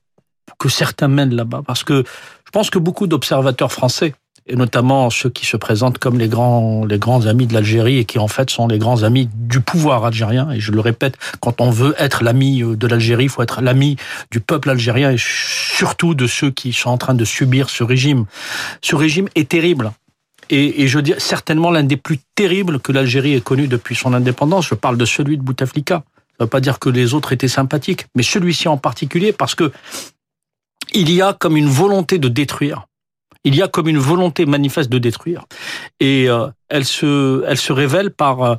que 0.57 0.67
certains 0.67 1.07
mènent 1.07 1.35
là-bas. 1.35 1.61
Parce 1.67 1.83
que 1.83 2.03
je 2.03 2.51
pense 2.51 2.71
que 2.71 2.79
beaucoup 2.79 3.05
d'observateurs 3.05 3.71
français, 3.71 4.15
et 4.47 4.55
notamment 4.55 5.11
ceux 5.11 5.29
qui 5.29 5.45
se 5.45 5.55
présentent 5.55 5.99
comme 5.99 6.17
les 6.17 6.29
grands, 6.29 6.83
les 6.83 6.97
grands 6.97 7.27
amis 7.27 7.45
de 7.45 7.53
l'Algérie 7.53 7.99
et 7.99 8.05
qui 8.05 8.17
en 8.17 8.27
fait 8.27 8.49
sont 8.49 8.67
les 8.67 8.79
grands 8.79 9.03
amis 9.03 9.29
du 9.35 9.59
pouvoir 9.59 10.03
algérien. 10.03 10.49
Et 10.49 10.59
je 10.59 10.71
le 10.71 10.79
répète, 10.79 11.15
quand 11.39 11.61
on 11.61 11.69
veut 11.69 11.93
être 11.99 12.23
l'ami 12.23 12.63
euh, 12.63 12.75
de 12.75 12.87
l'Algérie, 12.87 13.25
il 13.25 13.29
faut 13.29 13.43
être 13.43 13.61
l'ami 13.61 13.97
du 14.31 14.39
peuple 14.39 14.71
algérien 14.71 15.11
et 15.11 15.17
surtout 15.19 16.15
de 16.15 16.25
ceux 16.25 16.49
qui 16.49 16.73
sont 16.73 16.89
en 16.89 16.97
train 16.97 17.13
de 17.13 17.23
subir 17.23 17.69
ce 17.69 17.83
régime. 17.83 18.25
Ce 18.81 18.95
régime 18.95 19.27
est 19.35 19.47
terrible 19.47 19.91
et, 20.49 20.83
et 20.83 20.87
je 20.87 20.99
dis 20.99 21.13
certainement 21.17 21.71
l'un 21.71 21.83
des 21.83 21.97
plus 21.97 22.19
terribles 22.35 22.79
que 22.79 22.91
l'Algérie 22.91 23.33
ait 23.33 23.41
connu 23.41 23.67
depuis 23.67 23.95
son 23.95 24.13
indépendance. 24.13 24.67
Je 24.67 24.75
parle 24.75 24.97
de 24.97 25.05
celui 25.05 25.37
de 25.37 25.43
Bouteflika. 25.43 25.95
Ça 25.95 26.43
ne 26.43 26.45
veut 26.45 26.49
pas 26.49 26.59
dire 26.59 26.79
que 26.79 26.89
les 26.89 27.13
autres 27.13 27.33
étaient 27.33 27.47
sympathiques, 27.47 28.05
mais 28.15 28.23
celui-ci 28.23 28.67
en 28.67 28.77
particulier 28.77 29.33
parce 29.33 29.55
que 29.55 29.71
il 30.93 31.11
y 31.11 31.21
a 31.21 31.33
comme 31.33 31.57
une 31.57 31.67
volonté 31.67 32.19
de 32.19 32.27
détruire. 32.27 32.85
Il 33.43 33.55
y 33.55 33.61
a 33.61 33.67
comme 33.67 33.87
une 33.87 33.97
volonté 33.97 34.45
manifeste 34.45 34.89
de 34.89 34.97
détruire. 34.97 35.45
Et 35.99 36.29
euh, 36.29 36.47
elle, 36.69 36.85
se, 36.85 37.43
elle 37.47 37.57
se 37.57 37.73
révèle 37.73 38.11
par 38.11 38.43
euh, 38.43 38.55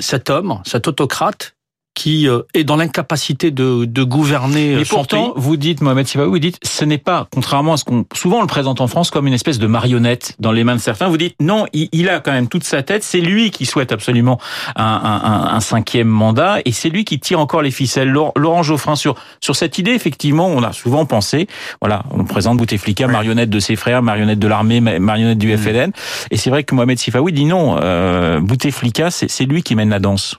cet 0.00 0.30
homme, 0.30 0.60
cet 0.64 0.88
autocrate, 0.88 1.54
qui 1.98 2.28
euh, 2.28 2.42
est 2.54 2.62
dans 2.62 2.76
l'incapacité 2.76 3.50
de, 3.50 3.84
de 3.84 4.02
gouverner 4.04 4.76
Mais 4.76 4.84
son 4.84 4.98
pourtant, 4.98 5.30
pays. 5.32 5.42
vous 5.42 5.56
dites, 5.56 5.80
Mohamed 5.80 6.06
Sibaou, 6.06 6.30
vous 6.30 6.38
dites, 6.38 6.58
ce 6.62 6.84
n'est 6.84 6.96
pas, 6.96 7.26
contrairement 7.34 7.72
à 7.72 7.76
ce 7.76 7.82
qu'on 7.84 8.04
souvent 8.14 8.38
on 8.38 8.42
le 8.42 8.46
présente 8.46 8.80
en 8.80 8.86
France 8.86 9.10
comme 9.10 9.26
une 9.26 9.34
espèce 9.34 9.58
de 9.58 9.66
marionnette 9.66 10.36
dans 10.38 10.52
les 10.52 10.62
mains 10.62 10.76
de 10.76 10.80
certains. 10.80 11.08
Vous 11.08 11.16
dites, 11.16 11.34
non, 11.40 11.66
il, 11.72 11.88
il 11.90 12.08
a 12.08 12.20
quand 12.20 12.30
même 12.30 12.46
toute 12.46 12.62
sa 12.62 12.84
tête. 12.84 13.02
C'est 13.02 13.20
lui 13.20 13.50
qui 13.50 13.66
souhaite 13.66 13.90
absolument 13.90 14.38
un, 14.76 14.84
un, 14.84 15.56
un, 15.56 15.60
cinquième 15.60 16.06
mandat 16.06 16.58
et 16.64 16.70
c'est 16.70 16.88
lui 16.88 17.04
qui 17.04 17.18
tire 17.18 17.40
encore 17.40 17.62
les 17.62 17.72
ficelles. 17.72 18.10
Laurent 18.10 18.62
Geoffrin 18.62 18.94
sur 18.94 19.16
sur 19.40 19.56
cette 19.56 19.78
idée, 19.78 19.90
effectivement, 19.90 20.46
on 20.46 20.62
a 20.62 20.72
souvent 20.72 21.04
pensé, 21.04 21.48
voilà, 21.80 22.04
on 22.12 22.22
présente 22.24 22.58
Bouteflika 22.58 23.06
oui. 23.06 23.12
marionnette 23.12 23.50
de 23.50 23.58
ses 23.58 23.74
frères, 23.74 24.02
marionnette 24.02 24.38
de 24.38 24.46
l'armée, 24.46 24.80
marionnette 24.80 25.38
du 25.38 25.56
FLN, 25.56 25.90
et 26.30 26.36
c'est 26.36 26.50
vrai 26.50 26.62
que 26.62 26.74
Mohamed 26.76 26.98
Sifaoui 26.98 27.32
dit 27.32 27.44
non, 27.44 27.76
euh, 27.82 28.38
Bouteflika, 28.40 29.10
c'est 29.10 29.44
lui 29.46 29.64
qui 29.64 29.74
mène 29.74 29.90
la 29.90 29.98
danse. 29.98 30.36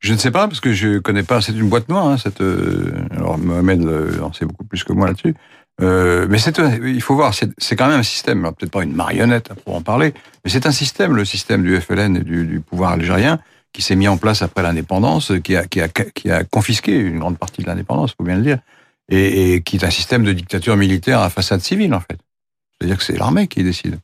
Je 0.00 0.12
ne 0.12 0.18
sais 0.18 0.30
pas, 0.30 0.46
parce 0.46 0.60
que 0.60 0.72
je 0.72 0.98
connais 0.98 1.24
pas. 1.24 1.40
C'est 1.40 1.52
une 1.52 1.68
boîte 1.68 1.88
noire, 1.88 2.06
hein, 2.06 2.18
cette. 2.18 2.40
Euh, 2.40 2.92
alors, 3.10 3.36
Mohamed 3.38 3.84
euh, 3.84 4.20
en 4.20 4.32
sait 4.32 4.46
beaucoup 4.46 4.64
plus 4.64 4.84
que 4.84 4.92
moi 4.92 5.08
là-dessus. 5.08 5.34
Euh, 5.80 6.26
mais 6.28 6.38
il 6.40 7.00
faut 7.00 7.14
voir, 7.14 7.34
c'est, 7.34 7.76
quand 7.76 7.86
même 7.86 8.00
un 8.00 8.04
système, 8.04 8.42
peut-être 8.42 8.72
pas 8.72 8.82
une 8.82 8.94
marionnette 8.94 9.52
pour 9.64 9.76
en 9.76 9.80
parler, 9.80 10.12
mais 10.44 10.50
c'est 10.50 10.66
un 10.66 10.72
système, 10.72 11.14
le 11.14 11.24
système 11.24 11.62
du 11.62 11.80
FLN 11.80 12.16
et 12.16 12.24
du, 12.24 12.44
du 12.46 12.58
pouvoir 12.60 12.92
algérien, 12.92 13.38
qui 13.72 13.82
s'est 13.82 13.94
mis 13.94 14.08
en 14.08 14.16
place 14.16 14.42
après 14.42 14.64
l'indépendance, 14.64 15.32
qui 15.44 15.54
a, 15.54 15.66
qui 15.66 15.80
a, 15.80 15.88
qui 15.88 16.32
a 16.32 16.42
confisqué 16.42 16.98
une 16.98 17.20
grande 17.20 17.38
partie 17.38 17.62
de 17.62 17.68
l'indépendance, 17.68 18.12
faut 18.16 18.24
bien 18.24 18.36
le 18.36 18.42
dire, 18.42 18.58
et, 19.08 19.54
et 19.54 19.62
qui 19.62 19.76
est 19.76 19.84
un 19.84 19.90
système 19.90 20.24
de 20.24 20.32
dictature 20.32 20.76
militaire 20.76 21.20
à 21.20 21.30
façade 21.30 21.60
civile 21.60 21.94
en 21.94 22.00
fait. 22.00 22.18
C'est-à-dire 22.72 22.98
que 22.98 23.04
c'est 23.04 23.16
l'armée 23.16 23.46
qui 23.46 23.62
décide. 23.62 24.00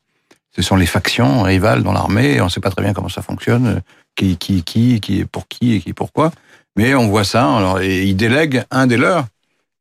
Ce 0.54 0.62
sont 0.62 0.76
les 0.76 0.86
factions 0.86 1.42
rivales 1.42 1.82
dans 1.82 1.92
l'armée, 1.92 2.40
on 2.40 2.44
ne 2.44 2.50
sait 2.50 2.60
pas 2.60 2.70
très 2.70 2.82
bien 2.82 2.92
comment 2.92 3.08
ça 3.08 3.22
fonctionne, 3.22 3.82
qui, 4.14 4.36
qui, 4.36 4.62
qui, 4.62 5.00
qui 5.00 5.20
est 5.20 5.24
pour 5.24 5.48
qui 5.48 5.74
et 5.74 5.80
qui 5.80 5.92
pourquoi. 5.92 6.32
Mais 6.76 6.94
on 6.94 7.08
voit 7.08 7.24
ça, 7.24 7.56
alors, 7.56 7.80
et 7.80 8.04
ils 8.04 8.16
délèguent 8.16 8.64
un 8.70 8.86
des 8.86 8.96
leurs, 8.96 9.26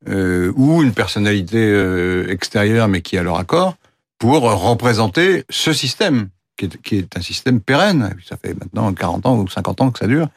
euh, 0.08 0.52
ou 0.56 0.84
une 0.84 0.94
personnalité 0.94 1.58
euh, 1.58 2.28
extérieure, 2.30 2.88
mais 2.88 3.02
qui 3.02 3.18
a 3.18 3.24
leur 3.24 3.38
accord, 3.38 3.76
pour 4.20 4.44
représenter 4.44 5.44
ce 5.50 5.74
système, 5.74 6.30
qui 6.58 6.66
est, 6.66 6.82
qui 6.82 6.98
est 6.98 7.18
un 7.18 7.22
système 7.22 7.62
pérenne. 7.62 8.16
Ça 8.28 8.38
fait 8.38 8.54
maintenant 8.54 8.94
40 8.94 9.26
ans 9.26 9.38
ou 9.38 9.50
50 9.50 9.82
ans 9.82 9.92
que 9.92 10.00
ça 10.00 10.08
dure, 10.08 10.28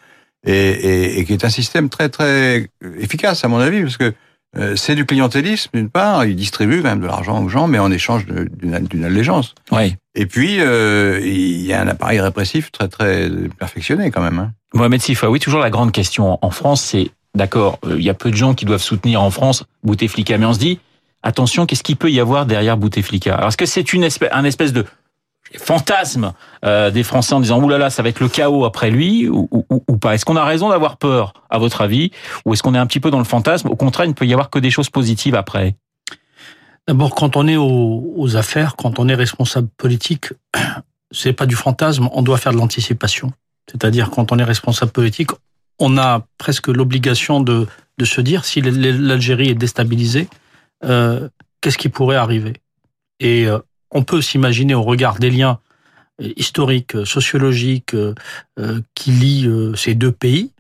et, 0.45 0.53
et, 0.53 1.19
et 1.19 1.25
qui 1.25 1.33
est 1.33 1.45
un 1.45 1.51
système 1.51 1.89
très 1.89 2.09
très 2.09 2.71
efficace 2.99 3.45
à 3.45 3.49
mon 3.49 3.59
avis, 3.59 3.83
parce 3.83 3.97
que 3.97 4.15
euh, 4.57 4.77
c'est 4.77 4.95
du 4.95 5.05
clientélisme 5.05 5.71
d'une 5.75 5.91
part, 5.91 6.25
ils 6.25 6.37
distribuent 6.37 6.83
quand 6.83 6.89
même 6.89 7.01
de 7.01 7.07
l'argent 7.07 7.43
aux 7.43 7.49
gens, 7.49 7.67
mais 7.67 7.79
en 7.79 7.91
échange 7.91 8.27
d'une 8.27 9.05
allégeance. 9.05 9.55
Oui. 9.71 9.97
Et 10.17 10.27
puis 10.27 10.61
euh, 10.61 11.21
il 11.23 11.61
y 11.61 11.75
a 11.75 11.81
un 11.83 11.89
appareil 11.89 12.21
répressif 12.21 12.73
très 12.73 12.89
très 12.89 13.31
perfectionné 13.59 14.11
quand 14.11 14.23
même. 14.23 14.39
Hein. 14.39 14.53
Mohamed 14.73 15.01
Sifa, 15.01 15.31
oui, 15.31 15.39
toujours 15.39 15.61
la 15.61 15.71
grande 15.71 15.93
question 15.93 16.39
en 16.41 16.51
France, 16.51 16.83
c'est 16.83 17.11
d'accord, 17.35 17.79
euh, 17.85 17.97
il 17.99 18.05
y 18.05 18.11
a 18.11 18.15
peu 18.15 18.31
de 18.31 18.37
gens 18.37 18.55
qui 18.55 18.65
doivent 18.65 18.83
soutenir 18.83 19.23
en 19.23 19.31
France 19.31 19.65
Bouteflika, 19.85 20.39
mais 20.39 20.47
on 20.47 20.55
se 20.55 20.59
dit 20.59 20.81
attention, 21.23 21.67
qu'est-ce 21.67 21.83
qu'il 21.83 21.97
peut 21.97 22.11
y 22.11 22.19
avoir 22.19 22.47
derrière 22.47 22.79
Bouteflika? 22.79 23.35
Alors 23.35 23.49
est-ce 23.49 23.59
que 23.59 23.67
c'est 23.67 23.93
une 23.93 24.05
espèce, 24.05 24.31
un 24.33 24.45
espèce 24.45 24.73
de 24.73 24.87
fantasme 25.59 26.33
euh, 26.65 26.91
des 26.91 27.03
Français 27.03 27.35
en 27.35 27.41
disant 27.41 27.63
oulala, 27.63 27.91
ça 27.91 28.03
va 28.03 28.09
être 28.09 28.21
le 28.21 28.29
chaos 28.29 28.65
après 28.65 28.91
lui 28.91 29.29
ou, 29.29 29.49
ou, 29.51 29.85
ou 29.87 29.97
pas? 29.99 30.15
Est-ce 30.15 30.25
qu'on 30.25 30.37
a 30.37 30.45
raison 30.45 30.71
d'avoir 30.71 30.97
peur, 30.97 31.35
à 31.51 31.59
votre 31.59 31.83
avis, 31.83 32.11
ou 32.47 32.55
est-ce 32.55 32.63
qu'on 32.63 32.75
est 32.75 32.79
un 32.79 32.87
petit 32.87 33.01
peu 33.01 33.11
dans 33.11 33.19
le 33.19 33.25
fantasme? 33.25 33.69
Au 33.69 33.77
contraire, 33.77 34.07
il 34.07 34.11
ne 34.11 34.15
peut 34.15 34.27
y 34.27 34.33
avoir 34.33 34.49
que 34.49 34.59
des 34.59 34.71
choses 34.71 34.89
positives 34.89 35.35
après. 35.35 35.77
D'abord, 36.89 37.15
quand 37.15 37.37
on 37.37 37.49
est 37.49 37.57
aux, 37.57 38.37
affaires, 38.37 38.77
quand 38.77 38.99
on 38.99 39.09
est 39.09 39.15
responsable 39.15 39.69
politique, 39.77 40.33
c'est 41.11 41.33
pas 41.33 41.47
du 41.47 41.57
fantasme, 41.57 42.09
on 42.13 42.23
doit 42.23 42.39
faire 42.39 42.53
de 42.53 42.59
l'anticipation. 42.59 43.33
C'est-à-dire, 43.71 44.11
quand 44.11 44.31
on 44.33 44.39
est 44.39 44.45
responsable 44.45 44.93
politique, 44.93 45.31
on 45.79 45.99
a 45.99 46.27
presque 46.39 46.69
l'obligation 46.69 47.41
de, 47.41 47.67
se 48.03 48.21
dire 48.21 48.45
si 48.45 48.61
l'Algérie 48.61 49.49
est 49.49 49.55
déstabilisée, 49.55 50.29
euh, 50.85 51.29
qu'est-ce 51.61 51.79
qui 51.79 51.89
pourrait 51.89 52.17
arriver? 52.17 52.55
Et 53.19 53.47
euh, 53.47 53.59
on 53.91 54.03
peut 54.03 54.23
s'imaginer 54.23 54.75
au 54.75 54.83
regard 54.83 55.19
des 55.19 55.31
liens 55.31 55.59
historiques, 56.19 56.97
sociologiques 57.05 57.95
euh, 57.95 58.15
qui 58.95 59.11
lient 59.11 59.47
euh, 59.47 59.75
ces 59.75 59.95
deux 59.95 60.13
pays, 60.13 60.51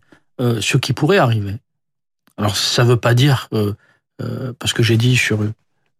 euh, 0.41 0.61
ce 0.61 0.77
qui 0.77 0.93
pourrait 0.93 1.19
arriver. 1.19 1.57
Alors 2.37 2.57
ça 2.57 2.85
ne 2.85 2.91
veut 2.91 2.99
pas 2.99 3.15
dire, 3.15 3.49
parce 4.59 4.75
que 4.75 4.83
j'ai 4.83 4.99
dit 4.99 5.17
sur 5.17 5.39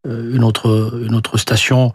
une 0.07 0.45
autre, 0.45 1.01
une 1.03 1.15
autre 1.15 1.37
station, 1.39 1.93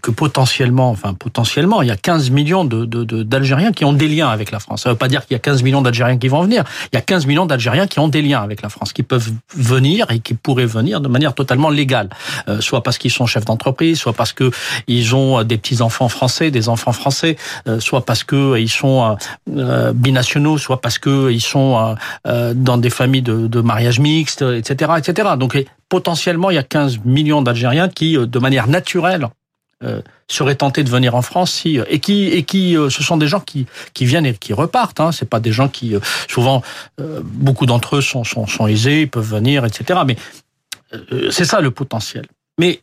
que 0.00 0.10
potentiellement, 0.10 0.90
enfin 0.90 1.12
potentiellement, 1.12 1.82
il 1.82 1.88
y 1.88 1.90
a 1.90 1.96
15 1.96 2.30
millions 2.30 2.64
de, 2.64 2.86
de, 2.86 3.22
d'Algériens 3.22 3.70
qui 3.70 3.84
ont 3.84 3.92
des 3.92 4.08
liens 4.08 4.28
avec 4.28 4.50
la 4.50 4.58
France. 4.58 4.82
Ça 4.82 4.88
ne 4.88 4.94
veut 4.94 4.98
pas 4.98 5.08
dire 5.08 5.26
qu'il 5.26 5.34
y 5.34 5.36
a 5.36 5.40
15 5.40 5.62
millions 5.62 5.82
d'Algériens 5.82 6.16
qui 6.16 6.28
vont 6.28 6.42
venir. 6.42 6.64
Il 6.90 6.96
y 6.96 6.98
a 6.98 7.02
15 7.02 7.26
millions 7.26 7.44
d'Algériens 7.44 7.86
qui 7.86 7.98
ont 7.98 8.08
des 8.08 8.22
liens 8.22 8.42
avec 8.42 8.62
la 8.62 8.70
France, 8.70 8.94
qui 8.94 9.02
peuvent 9.02 9.30
venir 9.54 10.10
et 10.10 10.20
qui 10.20 10.32
pourraient 10.32 10.64
venir 10.64 11.02
de 11.02 11.08
manière 11.08 11.34
totalement 11.34 11.68
légale, 11.68 12.08
euh, 12.48 12.62
soit 12.62 12.82
parce 12.82 12.96
qu'ils 12.96 13.10
sont 13.10 13.26
chefs 13.26 13.44
d'entreprise, 13.44 13.98
soit 13.98 14.14
parce 14.14 14.32
que 14.32 14.50
ils 14.86 15.14
ont 15.14 15.42
des 15.44 15.58
petits 15.58 15.82
enfants 15.82 16.08
français, 16.08 16.50
des 16.50 16.70
enfants 16.70 16.92
français, 16.92 17.36
euh, 17.68 17.78
soit 17.78 18.06
parce 18.06 18.24
que 18.24 18.58
ils 18.58 18.70
sont 18.70 19.18
euh, 19.54 19.92
binationaux, 19.92 20.56
soit 20.56 20.80
parce 20.80 20.98
que 20.98 21.30
ils 21.30 21.42
sont 21.42 21.94
dans 22.24 22.78
des 22.78 22.90
familles 22.90 23.22
de, 23.22 23.46
de 23.46 23.60
mariage 23.60 24.00
mixte, 24.00 24.42
etc., 24.42 24.92
etc. 24.98 25.30
Donc 25.38 25.62
potentiellement, 25.90 26.50
il 26.50 26.54
y 26.54 26.58
a 26.58 26.62
15 26.62 27.00
millions 27.04 27.42
d'Algériens 27.42 27.88
qui, 27.88 28.16
de 28.16 28.38
manière 28.38 28.66
naturelle, 28.66 29.28
euh, 29.28 29.43
seraient 30.28 30.54
tentés 30.54 30.84
de 30.84 30.90
venir 30.90 31.14
en 31.14 31.22
France 31.22 31.52
si 31.52 31.78
et 31.88 31.98
qui 31.98 32.28
et 32.28 32.42
qui 32.42 32.76
euh, 32.76 32.90
ce 32.90 33.02
sont 33.02 33.16
des 33.16 33.28
gens 33.28 33.40
qui 33.40 33.66
qui 33.92 34.04
viennent 34.04 34.26
et 34.26 34.34
qui 34.34 34.52
repartent 34.52 35.00
hein, 35.00 35.12
c'est 35.12 35.28
pas 35.28 35.40
des 35.40 35.52
gens 35.52 35.68
qui 35.68 35.94
euh, 35.94 36.00
souvent 36.28 36.62
euh, 37.00 37.20
beaucoup 37.22 37.66
d'entre 37.66 37.96
eux 37.96 38.00
sont, 38.00 38.24
sont 38.24 38.46
sont 38.46 38.66
aisés 38.66 39.02
ils 39.02 39.10
peuvent 39.10 39.28
venir 39.28 39.64
etc 39.64 40.00
mais 40.06 40.16
euh, 41.12 41.30
c'est 41.30 41.44
ça 41.44 41.60
le 41.60 41.70
potentiel. 41.70 42.26
Mais 42.58 42.80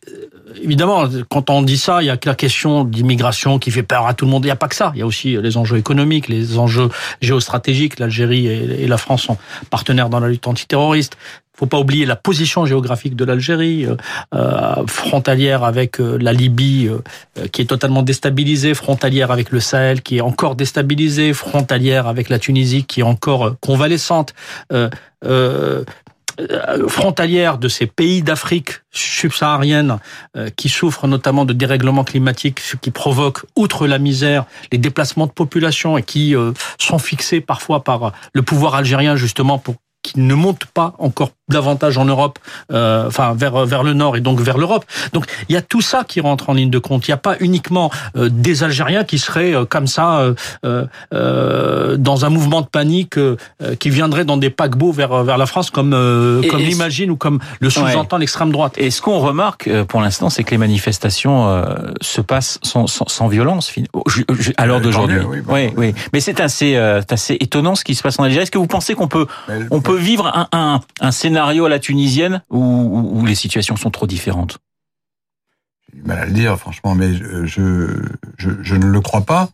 évidemment 0.60 1.04
quand 1.30 1.50
on 1.50 1.62
dit 1.62 1.78
ça 1.78 2.02
il 2.02 2.06
y 2.06 2.10
a 2.10 2.18
la 2.24 2.34
question 2.34 2.84
d'immigration 2.84 3.58
qui 3.58 3.70
fait 3.70 3.82
peur 3.82 4.06
à 4.06 4.14
tout 4.14 4.24
le 4.24 4.30
monde. 4.30 4.44
Il 4.44 4.48
y 4.48 4.52
a 4.52 4.56
pas 4.56 4.68
que 4.68 4.74
ça. 4.74 4.92
Il 4.94 4.98
y 4.98 5.02
a 5.02 5.06
aussi 5.06 5.36
les 5.40 5.56
enjeux 5.56 5.78
économiques 5.78 6.28
les 6.28 6.58
enjeux 6.58 6.88
géostratégiques. 7.20 7.98
l'Algérie 7.98 8.46
et, 8.46 8.86
la 8.86 8.98
France 8.98 9.22
sont 9.22 9.38
partenaires 9.70 10.08
dans 10.08 10.20
la 10.20 10.28
lutte 10.28 10.46
antiterroriste. 10.46 11.16
Faut 11.54 11.66
pas 11.66 11.78
oublier 11.78 12.06
la 12.06 12.16
position 12.16 12.64
géographique 12.64 13.14
de 13.14 13.24
l'Algérie, 13.24 13.86
euh, 14.34 14.86
frontalière 14.86 15.64
avec 15.64 16.00
euh, 16.00 16.16
la 16.18 16.32
Libye, 16.32 16.88
euh, 16.88 17.46
qui 17.52 17.60
est 17.60 17.66
totalement 17.66 18.02
déstabilisée, 18.02 18.74
frontalière 18.74 19.30
avec 19.30 19.50
le 19.50 19.60
Sahel, 19.60 20.00
qui 20.02 20.16
est 20.16 20.22
encore 20.22 20.56
déstabilisée, 20.56 21.34
frontalière 21.34 22.08
avec 22.08 22.30
la 22.30 22.38
Tunisie, 22.38 22.84
qui 22.84 23.00
est 23.00 23.04
encore 23.04 23.54
convalescente. 23.60 24.34
Euh, 24.72 25.84
frontalière 26.88 27.58
de 27.58 27.68
ces 27.68 27.86
pays 27.86 28.22
d'Afrique 28.22 28.80
subsaharienne 28.90 29.98
qui 30.56 30.68
souffrent 30.68 31.06
notamment 31.06 31.44
de 31.44 31.52
dérèglements 31.52 32.04
climatiques, 32.04 32.60
ce 32.60 32.76
qui 32.76 32.90
provoque, 32.90 33.44
outre 33.56 33.86
la 33.86 33.98
misère, 33.98 34.44
les 34.70 34.78
déplacements 34.78 35.26
de 35.26 35.32
population 35.32 35.98
et 35.98 36.02
qui 36.02 36.34
sont 36.78 36.98
fixés 36.98 37.40
parfois 37.40 37.84
par 37.84 38.12
le 38.32 38.42
pouvoir 38.42 38.74
algérien 38.74 39.16
justement 39.16 39.58
pour 39.58 39.76
qui 40.02 40.18
ne 40.18 40.34
monte 40.34 40.66
pas 40.66 40.94
encore 40.98 41.30
davantage 41.48 41.98
en 41.98 42.04
Europe, 42.04 42.38
euh, 42.72 43.06
enfin 43.08 43.34
vers 43.34 43.66
vers 43.66 43.82
le 43.82 43.92
nord 43.92 44.16
et 44.16 44.20
donc 44.20 44.40
vers 44.40 44.58
l'Europe. 44.58 44.84
Donc 45.12 45.26
il 45.48 45.54
y 45.54 45.56
a 45.56 45.62
tout 45.62 45.80
ça 45.80 46.04
qui 46.04 46.20
rentre 46.20 46.48
en 46.50 46.54
ligne 46.54 46.70
de 46.70 46.78
compte. 46.78 47.06
Il 47.06 47.10
n'y 47.10 47.14
a 47.14 47.18
pas 47.18 47.36
uniquement 47.40 47.90
euh, 48.16 48.28
des 48.30 48.62
Algériens 48.64 49.04
qui 49.04 49.18
seraient 49.18 49.54
euh, 49.54 49.64
comme 49.64 49.86
ça 49.86 50.20
euh, 50.20 50.86
euh, 51.12 51.96
dans 51.96 52.24
un 52.24 52.30
mouvement 52.30 52.62
de 52.62 52.66
panique 52.66 53.18
euh, 53.18 53.36
qui 53.80 53.90
viendraient 53.90 54.24
dans 54.24 54.36
des 54.36 54.50
paquebots 54.50 54.92
vers 54.92 55.24
vers 55.24 55.36
la 55.36 55.46
France 55.46 55.70
comme 55.70 55.92
euh, 55.94 56.42
comme 56.48 56.60
l'imagine 56.60 57.10
ou 57.10 57.16
comme 57.16 57.40
le 57.60 57.70
sous-entend 57.70 58.16
ouais. 58.16 58.20
l'extrême 58.20 58.52
droite. 58.52 58.74
Et 58.76 58.90
ce 58.90 59.02
qu'on 59.02 59.18
remarque 59.18 59.68
pour 59.88 60.00
l'instant, 60.00 60.30
c'est 60.30 60.44
que 60.44 60.52
les 60.52 60.58
manifestations 60.58 61.48
euh, 61.48 61.74
se 62.00 62.20
passent 62.20 62.60
sans, 62.62 62.86
sans, 62.86 63.08
sans 63.08 63.28
violence 63.28 63.72
à 64.56 64.66
l'heure 64.66 64.80
d'aujourd'hui. 64.80 65.18
Oui, 65.28 65.38
oui, 65.48 65.72
oui, 65.76 65.94
Mais 66.12 66.20
c'est 66.20 66.40
assez 66.40 66.76
euh, 66.76 67.02
assez 67.10 67.36
étonnant 67.40 67.74
ce 67.74 67.84
qui 67.84 67.94
se 67.94 68.02
passe 68.02 68.18
en 68.18 68.22
Algérie. 68.22 68.44
Est-ce 68.44 68.50
que 68.50 68.58
vous 68.58 68.66
pensez 68.68 68.94
qu'on 68.94 69.08
peut 69.08 69.26
on 69.70 69.80
peut 69.80 69.98
vivre 69.98 70.26
un, 70.28 70.48
un, 70.52 70.80
un 71.00 71.10
scénario 71.10 71.41
scénario 71.42 71.64
à 71.64 71.68
la 71.68 71.78
tunisienne 71.80 72.42
ou, 72.50 72.58
ou 72.58 73.26
les 73.26 73.34
situations 73.34 73.76
sont 73.76 73.90
trop 73.90 74.06
différentes? 74.06 74.58
J'ai 75.88 75.98
du 75.98 76.06
mal 76.06 76.18
à 76.18 76.26
le 76.26 76.32
dire, 76.32 76.56
franchement, 76.56 76.94
mais 76.94 77.14
je, 77.14 77.86
je, 78.38 78.74
ne 78.76 78.86
le 78.86 79.00
crois 79.00 79.22
pas. 79.22 79.50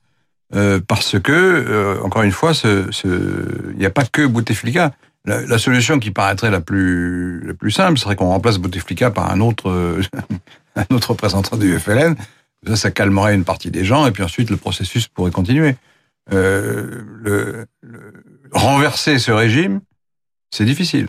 Euh, 0.54 0.80
parce 0.86 1.18
que, 1.18 1.32
euh, 1.32 2.02
encore 2.02 2.22
une 2.22 2.32
fois, 2.32 2.52
il 2.64 3.76
n'y 3.76 3.86
a 3.86 3.90
pas 3.90 4.04
que 4.04 4.26
Bouteflika. 4.26 4.92
La, 5.24 5.58
solution 5.58 5.98
qui 5.98 6.10
paraîtrait 6.10 6.50
la 6.50 6.60
plus, 6.60 7.46
la 7.46 7.52
plus 7.52 7.70
simple 7.70 7.98
serait 7.98 8.16
qu'on 8.16 8.28
remplace 8.28 8.58
Bouteflika 8.58 9.10
par 9.10 9.30
un 9.30 9.40
autre, 9.40 9.98
un 10.76 10.94
autre 10.94 11.10
représentant 11.10 11.56
du 11.56 11.78
FLN. 11.78 12.16
Ça, 12.66 12.76
ça 12.76 12.90
calmerait 12.90 13.34
une 13.34 13.44
partie 13.44 13.70
des 13.70 13.84
gens, 13.84 14.06
et 14.06 14.10
puis 14.10 14.22
ensuite 14.22 14.50
le 14.50 14.56
processus 14.56 15.06
pourrait 15.06 15.30
continuer. 15.30 15.76
Euh, 16.32 17.64
renverser 18.52 19.18
ce 19.18 19.32
régime, 19.32 19.80
c'est 20.50 20.64
difficile 20.64 21.08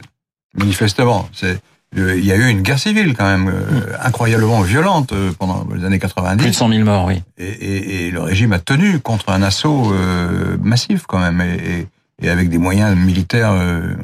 manifestement. 0.56 1.30
C'est 1.34 1.62
il 1.96 2.24
y 2.24 2.32
a 2.32 2.36
eu 2.36 2.50
une 2.50 2.62
guerre 2.62 2.80
civile 2.80 3.16
quand 3.16 3.26
même 3.26 3.50
euh, 3.50 3.94
incroyablement 4.02 4.62
violente 4.62 5.12
euh, 5.12 5.32
pendant 5.38 5.66
les 5.76 5.86
années 5.86 6.00
90. 6.00 6.42
Plus 6.42 6.52
de 6.52 6.56
100 6.56 6.70
000 6.70 6.84
morts, 6.84 7.06
oui. 7.06 7.24
Et, 7.38 7.48
et, 7.48 8.08
et 8.08 8.12
le 8.12 8.22
régime 8.22 8.54
a 8.54 8.60
tenu 8.60 9.00
contre 9.00 9.30
un 9.30 9.42
assaut 9.42 9.92
euh, 9.92 10.58
massif 10.62 11.06
quand 11.08 11.20
même, 11.20 11.42
et, 11.42 11.88
et, 12.22 12.30
avec 12.30 12.50
des 12.50 12.60
moyens 12.60 12.96
militaires 12.96 13.54
euh, 13.54 13.96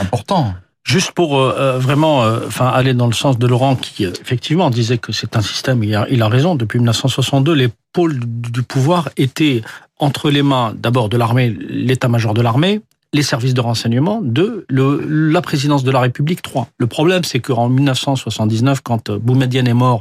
importants. 0.00 0.54
Juste 0.82 1.12
pour 1.12 1.38
euh, 1.38 1.78
vraiment, 1.78 2.20
enfin 2.46 2.68
aller 2.68 2.94
dans 2.94 3.06
le 3.06 3.12
sens 3.12 3.38
de 3.38 3.46
Laurent 3.46 3.76
qui 3.76 4.04
effectivement 4.04 4.70
disait 4.70 4.96
que 4.96 5.12
c'est 5.12 5.36
un 5.36 5.42
système. 5.42 5.84
Il 5.84 5.94
a, 5.94 6.06
il 6.10 6.22
a 6.22 6.28
raison. 6.28 6.54
Depuis 6.54 6.78
1962, 6.78 7.52
les 7.52 7.68
pôles 7.92 8.18
du 8.18 8.62
pouvoir 8.62 9.10
étaient 9.18 9.60
entre 9.98 10.30
les 10.30 10.42
mains 10.42 10.72
d'abord 10.74 11.10
de 11.10 11.18
l'armée, 11.18 11.54
l'état-major 11.68 12.32
de 12.32 12.40
l'armée, 12.40 12.80
les 13.12 13.22
services 13.22 13.54
de 13.54 13.60
renseignement, 13.60 14.20
de 14.22 14.64
le, 14.68 15.04
la 15.08 15.42
présidence 15.42 15.82
de 15.82 15.90
la 15.90 16.00
République, 16.00 16.42
trois. 16.42 16.68
Le 16.78 16.86
problème, 16.86 17.24
c'est 17.24 17.40
qu'en 17.40 17.68
1979, 17.68 18.82
quand 18.82 19.10
Boumediene 19.10 19.66
est 19.66 19.74
mort, 19.74 20.00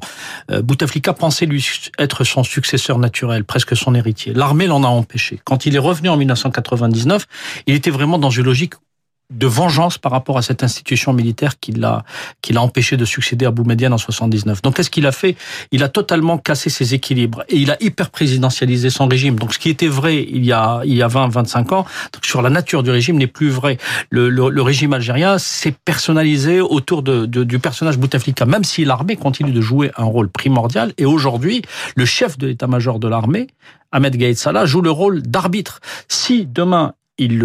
euh, 0.52 0.62
Bouteflika 0.62 1.14
pensait 1.14 1.48
lui 1.48 1.66
être 1.98 2.24
son 2.24 2.44
successeur 2.44 3.00
naturel, 3.00 3.44
presque 3.44 3.76
son 3.76 3.96
héritier. 3.96 4.34
L'armée 4.34 4.68
l'en 4.68 4.84
a 4.84 4.88
empêché. 4.88 5.40
Quand 5.44 5.66
il 5.66 5.76
est 5.76 5.80
revenu 5.80 6.10
en 6.10 6.18
1999, 6.18 7.26
il 7.66 7.74
était 7.74 7.90
vraiment 7.90 8.20
dans 8.20 8.30
une 8.30 8.46
logique 8.46 8.76
de 9.32 9.46
vengeance 9.46 9.98
par 10.00 10.12
rapport 10.12 10.38
à 10.38 10.42
cette 10.42 10.64
institution 10.64 11.14
militaire 11.14 11.60
qui 11.60 11.72
l'a 11.72 12.04
qui 12.42 12.52
l'a 12.52 12.62
empêché 12.62 12.98
de 12.98 13.06
succéder 13.06 13.46
à 13.46 13.52
Boumediene 13.52 13.94
en 13.94 13.98
79. 13.98 14.62
Donc 14.64 14.76
qu'est-ce 14.76 14.90
qu'il 14.90 15.06
a 15.06 15.12
fait? 15.12 15.36
Il 15.72 15.84
a 15.84 15.90
totalement 15.90 16.40
cassé 16.40 16.70
ses 16.70 16.96
équilibres 16.96 17.44
et 17.48 17.58
il 17.58 17.70
a 17.70 17.78
hyper 17.80 18.10
présidentialisé 18.10 18.90
son 18.90 19.08
régime. 19.08 19.38
Donc 19.38 19.54
ce 19.54 19.60
qui 19.60 19.70
était 19.70 19.88
vrai 19.88 20.26
il 20.30 20.46
y 20.46 20.52
a 20.52 20.82
il 20.84 20.96
y 20.96 21.04
a 21.04 21.08
20 21.08 21.28
25 21.28 21.72
ans 21.74 21.86
sur 22.24 22.42
la 22.42 22.50
nature 22.50 22.82
du 22.82 22.90
régime 22.90 23.18
n'est 23.18 23.28
plus 23.28 23.50
vrai. 23.50 23.78
Le, 24.10 24.30
le, 24.30 24.50
le 24.50 24.62
régime 24.62 24.94
algérien 24.94 25.38
s'est 25.38 25.76
personnalisé 25.86 26.60
autour 26.62 27.04
de, 27.04 27.26
de, 27.28 27.44
du 27.44 27.60
personnage 27.60 27.98
Bouteflika 28.00 28.46
même 28.46 28.64
si 28.64 28.84
l'armée 28.84 29.16
continue 29.16 29.52
de 29.52 29.62
jouer 29.62 29.92
un 29.96 30.06
rôle 30.06 30.30
primordial 30.30 30.94
et 30.98 31.06
aujourd'hui 31.06 31.62
le 31.96 32.06
chef 32.06 32.38
de 32.38 32.48
l'état-major 32.48 33.00
de 33.00 33.08
l'armée 33.08 33.48
Ahmed 33.92 34.16
Gaïd 34.16 34.38
Salah 34.38 34.66
joue 34.66 34.82
le 34.82 34.92
rôle 34.92 35.24
d'arbitre. 35.24 35.80
Si 36.08 36.46
demain 36.46 36.94
il, 37.20 37.40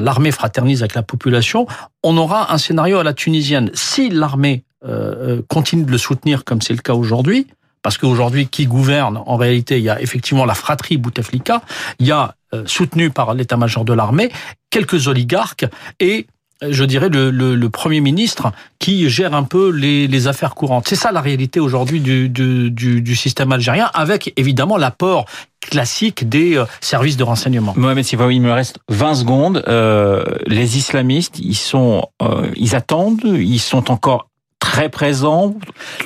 l'armée 0.00 0.30
fraternise 0.30 0.82
avec 0.82 0.94
la 0.94 1.02
population, 1.02 1.66
on 2.02 2.16
aura 2.16 2.52
un 2.52 2.58
scénario 2.58 2.98
à 2.98 3.04
la 3.04 3.12
tunisienne. 3.12 3.70
Si 3.74 4.08
l'armée 4.08 4.64
euh, 4.84 5.42
continue 5.48 5.84
de 5.84 5.90
le 5.90 5.98
soutenir 5.98 6.44
comme 6.44 6.62
c'est 6.62 6.72
le 6.72 6.80
cas 6.80 6.94
aujourd'hui, 6.94 7.46
parce 7.82 7.98
qu'aujourd'hui, 7.98 8.46
qui 8.46 8.66
gouverne 8.66 9.20
En 9.26 9.36
réalité, 9.36 9.78
il 9.78 9.84
y 9.84 9.90
a 9.90 10.00
effectivement 10.00 10.44
la 10.44 10.54
fratrie 10.54 10.98
Bouteflika, 10.98 11.62
il 11.98 12.06
y 12.06 12.12
a, 12.12 12.34
euh, 12.52 12.64
soutenu 12.66 13.10
par 13.10 13.34
l'état-major 13.34 13.84
de 13.84 13.92
l'armée, 13.92 14.30
quelques 14.70 15.08
oligarques 15.08 15.66
et 15.98 16.26
je 16.68 16.84
dirais, 16.84 17.08
le, 17.08 17.30
le, 17.30 17.54
le, 17.54 17.70
Premier 17.70 18.00
ministre 18.00 18.52
qui 18.78 19.08
gère 19.08 19.34
un 19.34 19.44
peu 19.44 19.70
les, 19.70 20.06
les 20.06 20.28
affaires 20.28 20.54
courantes. 20.54 20.88
C'est 20.88 20.96
ça 20.96 21.12
la 21.12 21.20
réalité 21.20 21.60
aujourd'hui 21.60 22.00
du, 22.00 22.28
du, 22.28 22.70
du, 22.70 23.00
du, 23.00 23.16
système 23.16 23.52
algérien, 23.52 23.90
avec 23.94 24.32
évidemment 24.36 24.76
l'apport 24.76 25.26
classique 25.60 26.28
des 26.28 26.56
euh, 26.56 26.64
services 26.80 27.16
de 27.16 27.22
renseignement. 27.22 27.74
Mohamed 27.76 28.04
Sifawi, 28.04 28.36
il 28.36 28.42
me 28.42 28.52
reste 28.52 28.78
20 28.88 29.14
secondes. 29.14 29.64
Euh, 29.68 30.24
les 30.46 30.76
islamistes, 30.76 31.38
ils 31.38 31.56
sont, 31.56 32.08
euh, 32.22 32.50
ils 32.56 32.74
attendent, 32.74 33.22
ils 33.24 33.60
sont 33.60 33.90
encore 33.90 34.29
très 34.60 34.88
présent, 34.88 35.54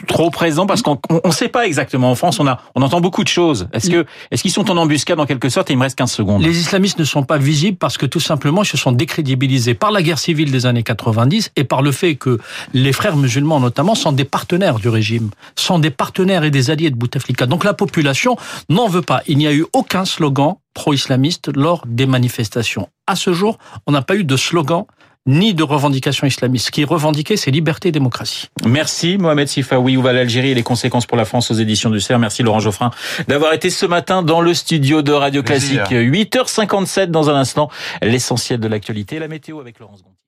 trop 0.07 0.31
présent, 0.31 0.67
parce 0.67 0.81
qu'on 0.81 0.99
ne 1.25 1.31
sait 1.31 1.49
pas 1.49 1.67
exactement. 1.67 2.11
En 2.11 2.15
France, 2.15 2.41
on 2.41 2.47
a, 2.47 2.61
on 2.75 2.83
entend 2.83 3.01
beaucoup 3.01 3.25
de 3.25 3.29
choses. 3.29 3.69
Est-ce 3.73 3.91
que, 3.91 4.07
est-ce 4.31 4.43
qu'ils 4.43 4.53
sont 4.53 4.71
en 4.71 4.77
embuscade 4.77 5.21
en 5.21 5.27
quelque 5.27 5.49
sorte 5.51 5.69
Il 5.71 5.77
me 5.77 5.83
reste 5.83 5.99
15 5.99 6.11
secondes? 6.11 6.43
Les 6.43 6.59
islamistes 6.59 6.99
ne 6.99 7.05
sont 7.05 7.25
pas 7.25 7.37
visibles 7.37 7.77
parce 7.77 7.99
que 7.99 8.07
tout 8.07 8.21
simplement, 8.21 8.63
ils 8.63 8.69
se 8.69 8.77
sont 8.77 8.93
décrédibilisés 8.93 9.75
par 9.75 9.91
la 9.91 10.03
guerre 10.03 10.19
civile 10.19 10.51
des 10.51 10.67
années 10.67 10.85
90 10.85 11.51
et 11.57 11.65
par 11.65 11.83
le 11.83 11.93
fait 11.93 12.15
que 12.15 12.39
les 12.73 12.93
frères 12.93 13.17
musulmans, 13.17 13.61
notamment, 13.61 13.95
sont 13.95 14.13
des 14.13 14.25
partenaires 14.25 14.79
du 14.79 14.89
régime, 14.89 15.31
sont 15.57 15.81
des 15.81 15.91
partenaires 15.91 16.45
et 16.45 16.51
des 16.51 16.71
alliés 16.71 16.91
de 16.91 16.97
Bouteflika. 16.97 17.47
Donc 17.47 17.65
la 17.65 17.75
population 17.75 18.37
n'en 18.71 18.89
veut 18.89 19.03
pas. 19.03 19.23
Il 19.27 19.37
n'y 19.37 19.49
a 19.49 19.53
eu 19.53 19.67
aucun 19.73 20.05
slogan 20.05 20.55
pro-islamiste 20.75 21.51
lors 21.57 21.85
des 21.87 22.07
manifestations. 22.07 22.89
À 23.07 23.17
ce 23.17 23.33
jour, 23.33 23.59
on 23.87 23.93
n'a 23.93 24.03
pas 24.03 24.17
eu 24.17 24.25
de 24.25 24.37
slogan 24.37 24.87
ni 25.27 25.55
de 25.55 25.63
revendications 25.63 26.27
islamistes. 26.27 26.67
Ce 26.67 26.71
qui 26.71 26.83
est 26.83 26.87
revendiqué, 26.87 27.37
c'est 27.37 27.51
liberté 27.51 27.89
et 27.89 27.93
démocratie. 27.93 28.49
Merci 28.67 29.17
Mohamed 29.19 29.49
Sifawi. 29.49 29.97
Où 29.97 30.03
va 30.03 30.13
l'Algérie 30.13 30.51
et 30.51 30.55
les 30.55 30.63
conséquences 30.63 31.07
pour 31.07 31.17
la 31.17 31.25
France 31.25 31.51
aux 31.51 31.55
éditions 31.55 31.91
du 31.91 32.01
CERF. 32.01 32.21
Merci 32.21 32.43
Laurent 32.43 32.61
Geoffrin 32.61 32.91
d'avoir 33.29 33.53
été 33.53 33.71
ce 33.71 33.87
matin 33.87 34.23
dans 34.23 34.41
le 34.41 34.55
studio 34.55 35.03
de 35.03 35.13
Radio 35.13 35.43
Classique. 35.43 35.81
8h57 35.91 37.07
dans 37.07 37.31
un 37.31 37.37
instant. 37.37 37.71
L'essentiel 38.03 38.61
de 38.61 38.69
l'actualité, 38.69 39.19
la 39.19 39.29
météo 39.29 39.61
avec 39.61 39.79
Laurence 39.79 40.03
Gontier. 40.03 40.19